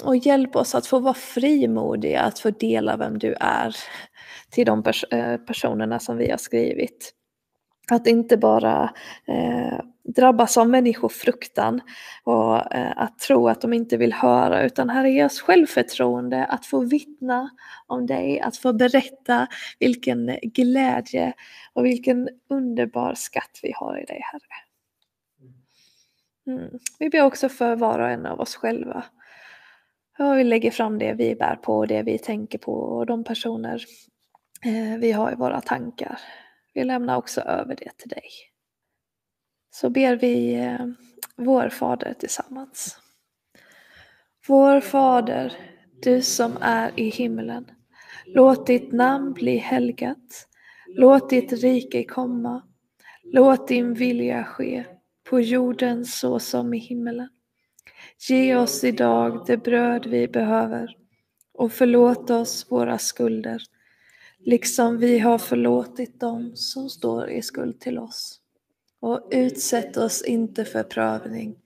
Och 0.05 0.17
hjälp 0.17 0.57
oss 0.57 0.75
att 0.75 0.87
få 0.87 0.99
vara 0.99 1.15
frimodiga, 1.15 2.21
att 2.21 2.39
få 2.39 2.51
dela 2.51 2.97
vem 2.97 3.19
du 3.19 3.35
är 3.41 3.77
till 4.51 4.67
de 4.67 4.83
pers 4.83 5.05
eh, 5.05 5.37
personerna 5.37 5.99
som 5.99 6.17
vi 6.17 6.31
har 6.31 6.39
skrivit. 6.39 7.15
Att 7.91 8.07
inte 8.07 8.37
bara 8.37 8.95
eh, 9.27 9.81
drabbas 10.05 10.57
av 10.57 10.69
människofruktan 10.69 11.81
och 12.25 12.75
eh, 12.75 12.93
att 12.97 13.19
tro 13.19 13.49
att 13.49 13.61
de 13.61 13.73
inte 13.73 13.97
vill 13.97 14.13
höra 14.13 14.63
utan 14.63 14.91
Herre 14.91 15.11
ge 15.11 15.25
oss 15.25 15.41
självförtroende 15.41 16.45
att 16.45 16.67
få 16.67 16.81
vittna 16.81 17.51
om 17.87 18.07
dig, 18.07 18.41
att 18.41 18.57
få 18.57 18.73
berätta 18.73 19.47
vilken 19.79 20.39
glädje 20.43 21.33
och 21.73 21.85
vilken 21.85 22.29
underbar 22.51 23.15
skatt 23.15 23.61
vi 23.63 23.73
har 23.75 24.03
i 24.03 24.05
dig 24.05 24.21
Herre. 24.23 24.65
Mm. 26.47 26.79
Vi 26.99 27.11
ber 27.11 27.23
också 27.23 27.49
för 27.49 27.77
var 27.77 27.99
och 27.99 28.11
en 28.11 28.27
av 28.27 28.41
oss 28.41 28.57
själva. 28.57 29.05
Och 30.19 30.39
vi 30.39 30.45
lägger 30.45 30.71
fram 30.71 30.99
det 30.99 31.13
vi 31.13 31.35
bär 31.35 31.57
på 31.57 31.79
och 31.79 31.87
det 31.87 32.03
vi 32.03 32.19
tänker 32.19 32.59
på 32.59 32.73
och 32.73 33.07
de 33.07 33.25
personer 33.25 33.85
eh, 34.65 34.99
vi 34.99 35.13
har 35.13 35.33
i 35.33 35.35
våra 35.35 35.61
tankar. 35.61 36.19
Vi 36.75 36.85
lämnar 36.85 37.17
också 37.17 37.41
över 37.41 37.77
det 37.77 37.97
till 37.97 38.09
dig. 38.09 38.31
Så 39.71 39.91
ber 39.91 40.17
vi 40.17 40.55
eh, 40.55 40.87
vår 41.37 41.69
Fader 41.69 42.15
tillsammans. 42.19 42.99
Vår 44.49 44.81
Fader, 44.81 45.57
du 46.03 46.23
som 46.23 46.57
är 46.61 47.01
i 47.01 47.09
himlen. 47.09 47.71
Låt 48.27 48.67
ditt 48.67 48.93
namn 48.93 49.33
bli 49.33 49.57
helgat. 49.57 50.49
Låt 50.87 51.31
ditt 51.31 51.53
rike 51.53 52.05
komma. 52.05 52.63
Låt 53.23 53.69
din 53.69 53.95
vilja 53.95 54.45
ske 54.45 54.85
på 55.31 55.41
jorden 55.41 56.05
så 56.05 56.39
som 56.39 56.75
i 56.75 56.79
himmelen. 56.79 57.29
Ge 58.29 58.57
oss 58.57 58.85
idag 58.85 59.45
det 59.47 59.57
bröd 59.57 60.07
vi 60.07 60.29
behöver 60.29 60.97
och 61.53 61.73
förlåt 61.73 62.31
oss 62.31 62.67
våra 62.71 62.99
skulder 62.99 63.63
liksom 64.45 64.99
vi 64.99 65.19
har 65.19 65.39
förlåtit 65.39 66.21
dem 66.21 66.57
som 66.57 66.91
står 66.91 67.31
i 67.31 67.43
skuld 67.43 67.81
till 67.81 67.99
oss. 67.99 68.41
Och 69.01 69.29
utsätt 69.31 69.97
oss 69.97 70.23
inte 70.23 70.65
för 70.65 70.83
prövning, 70.83 71.57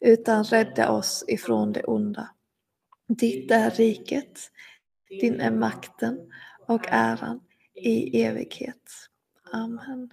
utan 0.00 0.44
rädda 0.44 0.90
oss 0.90 1.24
ifrån 1.28 1.72
det 1.72 1.84
onda. 1.84 2.30
Ditt 3.08 3.50
är 3.50 3.70
riket, 3.70 4.40
din 5.20 5.40
är 5.40 5.50
makten 5.50 6.18
och 6.66 6.86
äran 6.88 7.40
i 7.74 8.22
evighet. 8.22 8.90
Amen. 9.52 10.10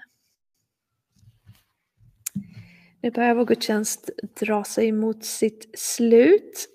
Nu 3.01 3.11
börjar 3.11 3.35
vår 3.35 3.45
gudstjänst 3.45 4.09
dra 4.39 4.63
sig 4.63 4.91
mot 4.91 5.25
sitt 5.25 5.79
slut. 5.79 6.67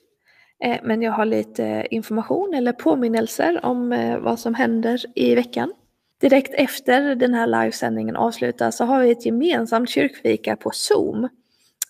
Eh, 0.65 0.79
men 0.83 1.03
jag 1.03 1.13
har 1.13 1.25
lite 1.25 1.87
information 1.91 2.55
eller 2.55 2.73
påminnelser 2.73 3.65
om 3.67 3.93
eh, 3.93 4.19
vad 4.19 4.39
som 4.39 4.55
händer 4.55 5.03
i 5.15 5.35
veckan. 5.35 5.73
Direkt 6.21 6.55
efter 6.55 7.15
den 7.15 7.35
här 7.35 7.47
livesändningen 7.47 8.17
avslutas 8.17 8.77
så 8.77 8.85
har 8.85 9.03
vi 9.03 9.11
ett 9.11 9.27
gemensamt 9.27 9.91
kyrkfika 9.91 10.57
på 10.57 10.71
Zoom. 10.75 11.29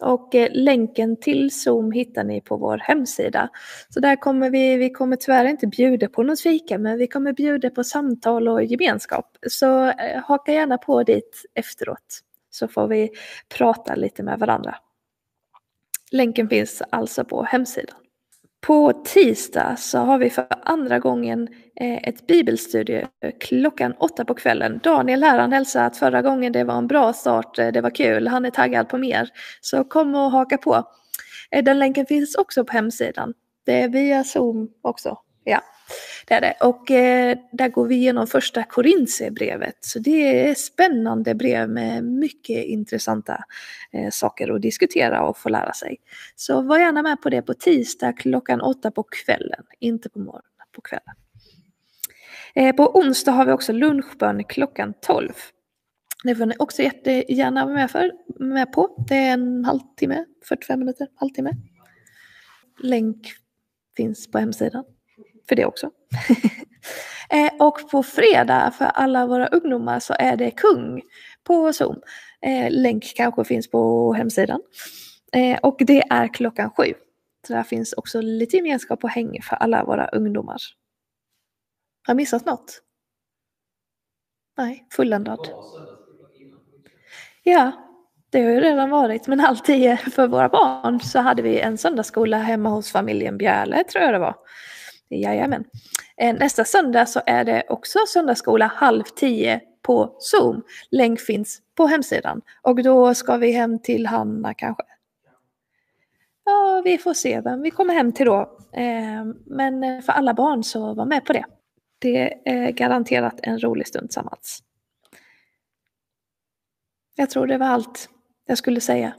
Och 0.00 0.34
eh, 0.34 0.48
länken 0.52 1.16
till 1.16 1.50
Zoom 1.50 1.92
hittar 1.92 2.24
ni 2.24 2.40
på 2.40 2.56
vår 2.56 2.78
hemsida. 2.78 3.48
Så 3.88 4.00
där 4.00 4.16
kommer 4.16 4.50
vi, 4.50 4.76
vi 4.76 4.90
kommer 4.90 5.16
tyvärr 5.16 5.44
inte 5.44 5.66
bjuda 5.66 6.08
på 6.08 6.22
något 6.22 6.40
fika 6.40 6.78
men 6.78 6.98
vi 6.98 7.06
kommer 7.06 7.32
bjuda 7.32 7.70
på 7.70 7.84
samtal 7.84 8.48
och 8.48 8.64
gemenskap. 8.64 9.36
Så 9.48 9.92
haka 10.24 10.52
gärna 10.52 10.78
på 10.78 11.02
dit 11.02 11.42
efteråt 11.54 12.20
så 12.50 12.68
får 12.68 12.88
vi 12.88 13.10
prata 13.58 13.94
lite 13.94 14.22
med 14.22 14.38
varandra. 14.38 14.76
Länken 16.10 16.48
finns 16.48 16.82
alltså 16.90 17.24
på 17.24 17.42
hemsidan. 17.42 17.96
På 18.66 18.92
tisdag 18.92 19.76
så 19.78 19.98
har 19.98 20.18
vi 20.18 20.30
för 20.30 20.46
andra 20.62 20.98
gången 20.98 21.48
eh, 21.80 22.08
ett 22.08 22.26
bibelstudie 22.26 23.06
klockan 23.40 23.92
åtta 23.92 24.24
på 24.24 24.34
kvällen. 24.34 24.80
Daniel 24.82 25.22
här 25.22 25.38
han 25.38 25.52
hälsar 25.52 25.84
att 25.84 25.96
förra 25.96 26.22
gången 26.22 26.52
det 26.52 26.64
var 26.64 26.78
en 26.78 26.86
bra 26.86 27.12
start, 27.12 27.58
eh, 27.58 27.68
det 27.68 27.80
var 27.80 27.90
kul, 27.90 28.28
han 28.28 28.44
är 28.44 28.50
taggad 28.50 28.88
på 28.88 28.98
mer. 28.98 29.28
Så 29.60 29.84
kom 29.84 30.14
och 30.14 30.30
haka 30.30 30.58
på. 30.58 30.84
Eh, 31.50 31.64
den 31.64 31.78
länken 31.78 32.06
finns 32.06 32.34
också 32.34 32.64
på 32.64 32.72
hemsidan. 32.72 33.34
Det 33.66 33.80
är 33.80 33.88
via 33.88 34.24
Zoom 34.24 34.68
också. 34.82 35.18
Ja 35.44 35.60
det 36.26 36.34
är 36.34 36.40
det. 36.40 36.56
Och 36.60 36.90
eh, 36.90 37.38
där 37.52 37.68
går 37.68 37.86
vi 37.86 37.94
igenom 37.94 38.26
första 38.26 38.62
Korintierbrevet. 38.62 39.76
Så 39.80 39.98
det 39.98 40.48
är 40.48 40.54
spännande 40.54 41.34
brev 41.34 41.68
med 41.68 42.04
mycket 42.04 42.64
intressanta 42.64 43.44
eh, 43.92 44.10
saker 44.10 44.54
att 44.54 44.62
diskutera 44.62 45.22
och 45.22 45.38
få 45.38 45.48
lära 45.48 45.72
sig. 45.72 45.96
Så 46.36 46.62
var 46.62 46.78
gärna 46.78 47.02
med 47.02 47.22
på 47.22 47.30
det 47.30 47.42
på 47.42 47.54
tisdag 47.54 48.12
klockan 48.12 48.60
åtta 48.60 48.90
på 48.90 49.02
kvällen, 49.02 49.64
inte 49.80 50.08
på 50.08 50.18
morgonen, 50.18 50.42
på 50.72 50.80
kvällen. 50.80 51.14
Eh, 52.54 52.76
på 52.76 52.98
onsdag 52.98 53.32
har 53.32 53.46
vi 53.46 53.52
också 53.52 53.72
lunchbön 53.72 54.44
klockan 54.44 54.94
12. 55.02 55.32
Det 56.24 56.34
får 56.34 56.46
ni 56.46 56.54
också 56.58 56.82
jättegärna 56.82 57.64
vara 57.64 57.74
med, 57.74 57.90
för, 57.90 58.12
med 58.38 58.72
på. 58.72 59.04
Det 59.08 59.14
är 59.14 59.32
en 59.32 59.64
halvtimme, 59.64 60.24
45 60.48 60.78
minuter, 60.78 61.08
halvtimme. 61.14 61.52
Länk 62.82 63.26
finns 63.96 64.30
på 64.30 64.38
hemsidan 64.38 64.84
för 65.48 65.56
det 65.56 65.66
också. 65.66 65.90
Eh, 67.30 67.50
och 67.58 67.90
på 67.90 68.02
fredag 68.02 68.70
för 68.78 68.84
alla 68.84 69.26
våra 69.26 69.46
ungdomar 69.46 70.00
så 70.00 70.14
är 70.18 70.36
det 70.36 70.50
kung 70.50 71.02
på 71.44 71.72
Zoom. 71.72 72.00
Eh, 72.40 72.70
länk 72.70 73.12
kanske 73.16 73.44
finns 73.44 73.70
på 73.70 74.12
hemsidan. 74.12 74.60
Och 75.62 75.76
det 75.78 76.02
är 76.10 76.34
klockan 76.34 76.70
sju. 76.70 76.94
Så 77.46 77.52
där 77.52 77.62
finns 77.62 77.92
också 77.92 78.20
lite 78.20 78.56
gemenskap 78.56 79.04
och 79.04 79.10
häng 79.10 79.42
för 79.42 79.56
alla 79.56 79.84
våra 79.84 80.08
ungdomar. 80.08 80.58
Har 82.06 82.12
jag 82.12 82.16
missat 82.16 82.46
något? 82.46 82.82
Nej, 84.58 84.86
fulländad. 84.90 85.48
Ja, 87.42 87.72
det 88.30 88.42
har 88.42 88.50
ju 88.50 88.60
redan 88.60 88.90
varit, 88.90 89.26
men 89.26 89.40
alltid 89.40 89.98
för 89.98 90.26
våra 90.26 90.48
barn 90.48 91.00
så 91.00 91.18
hade 91.18 91.42
vi 91.42 91.60
en 91.60 91.78
söndagsskola 91.78 92.38
hemma 92.38 92.68
hos 92.68 92.92
familjen 92.92 93.38
Bjärle, 93.38 93.84
tror 93.84 94.04
jag 94.04 94.14
det 94.14 94.18
var. 94.18 94.34
Jajamän. 95.08 95.64
Eh, 96.16 96.34
nästa 96.34 96.64
söndag 96.64 97.06
så 97.06 97.20
är 97.26 97.44
det 97.44 97.64
också 97.68 97.98
söndagsskola 98.08 98.66
halv 98.66 99.02
tio 99.02 99.60
på 99.82 100.16
Zoom. 100.18 100.62
Länk 100.90 101.20
finns 101.20 101.62
på 101.74 101.86
hemsidan. 101.86 102.42
Och 102.62 102.82
då 102.82 103.14
ska 103.14 103.36
vi 103.36 103.52
hem 103.52 103.78
till 103.78 104.06
Hanna 104.06 104.54
kanske. 104.54 104.82
Ja, 106.44 106.82
vi 106.84 106.98
får 106.98 107.14
se 107.14 107.40
vem 107.40 107.62
vi 107.62 107.70
kommer 107.70 107.94
hem 107.94 108.12
till 108.12 108.26
då. 108.26 108.58
Eh, 108.72 109.24
men 109.46 110.02
för 110.02 110.12
alla 110.12 110.34
barn 110.34 110.64
så 110.64 110.94
var 110.94 111.04
med 111.04 111.24
på 111.24 111.32
det. 111.32 111.44
Det 111.98 112.48
är 112.48 112.70
garanterat 112.70 113.40
en 113.42 113.58
rolig 113.58 113.86
stund 113.86 114.08
tillsammans. 114.08 114.62
Jag 117.16 117.30
tror 117.30 117.46
det 117.46 117.58
var 117.58 117.66
allt 117.66 118.08
jag 118.46 118.58
skulle 118.58 118.80
säga. 118.80 119.14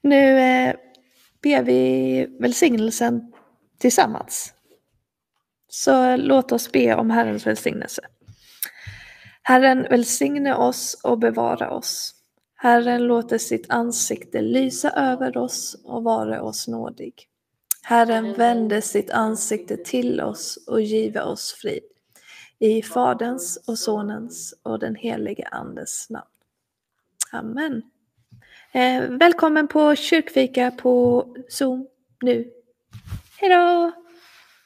Nu 0.00 0.38
eh, 0.38 0.74
ber 1.42 1.62
vi 1.62 2.26
välsignelsen 2.40 3.32
tillsammans. 3.78 4.54
Så 5.70 6.16
låt 6.16 6.52
oss 6.52 6.72
be 6.72 6.94
om 6.94 7.10
Herrens 7.10 7.46
välsignelse. 7.46 8.02
Herren 9.42 9.82
välsigne 9.82 10.54
oss 10.54 11.00
och 11.04 11.18
bevara 11.18 11.70
oss. 11.70 12.14
Herren 12.56 13.02
låter 13.02 13.38
sitt 13.38 13.70
ansikte 13.70 14.40
lysa 14.40 14.90
över 14.90 15.36
oss 15.36 15.76
och 15.84 16.02
vara 16.04 16.42
oss 16.42 16.68
nådig. 16.68 17.14
Herren 17.82 18.32
vände 18.32 18.82
sitt 18.82 19.10
ansikte 19.10 19.76
till 19.76 20.20
oss 20.20 20.64
och 20.66 20.80
give 20.80 21.20
oss 21.20 21.52
frid. 21.52 21.82
I 22.58 22.82
Faderns 22.82 23.64
och 23.66 23.78
Sonens 23.78 24.54
och 24.62 24.78
den 24.78 24.94
helige 24.94 25.48
Andes 25.50 26.10
namn. 26.10 26.26
Amen. 27.32 27.82
Eh, 28.72 29.02
välkommen 29.02 29.68
på 29.68 29.94
kyrkfika 29.96 30.70
på 30.70 31.26
Zoom 31.48 31.86
nu. 32.22 32.50
Hejdå! 33.40 33.99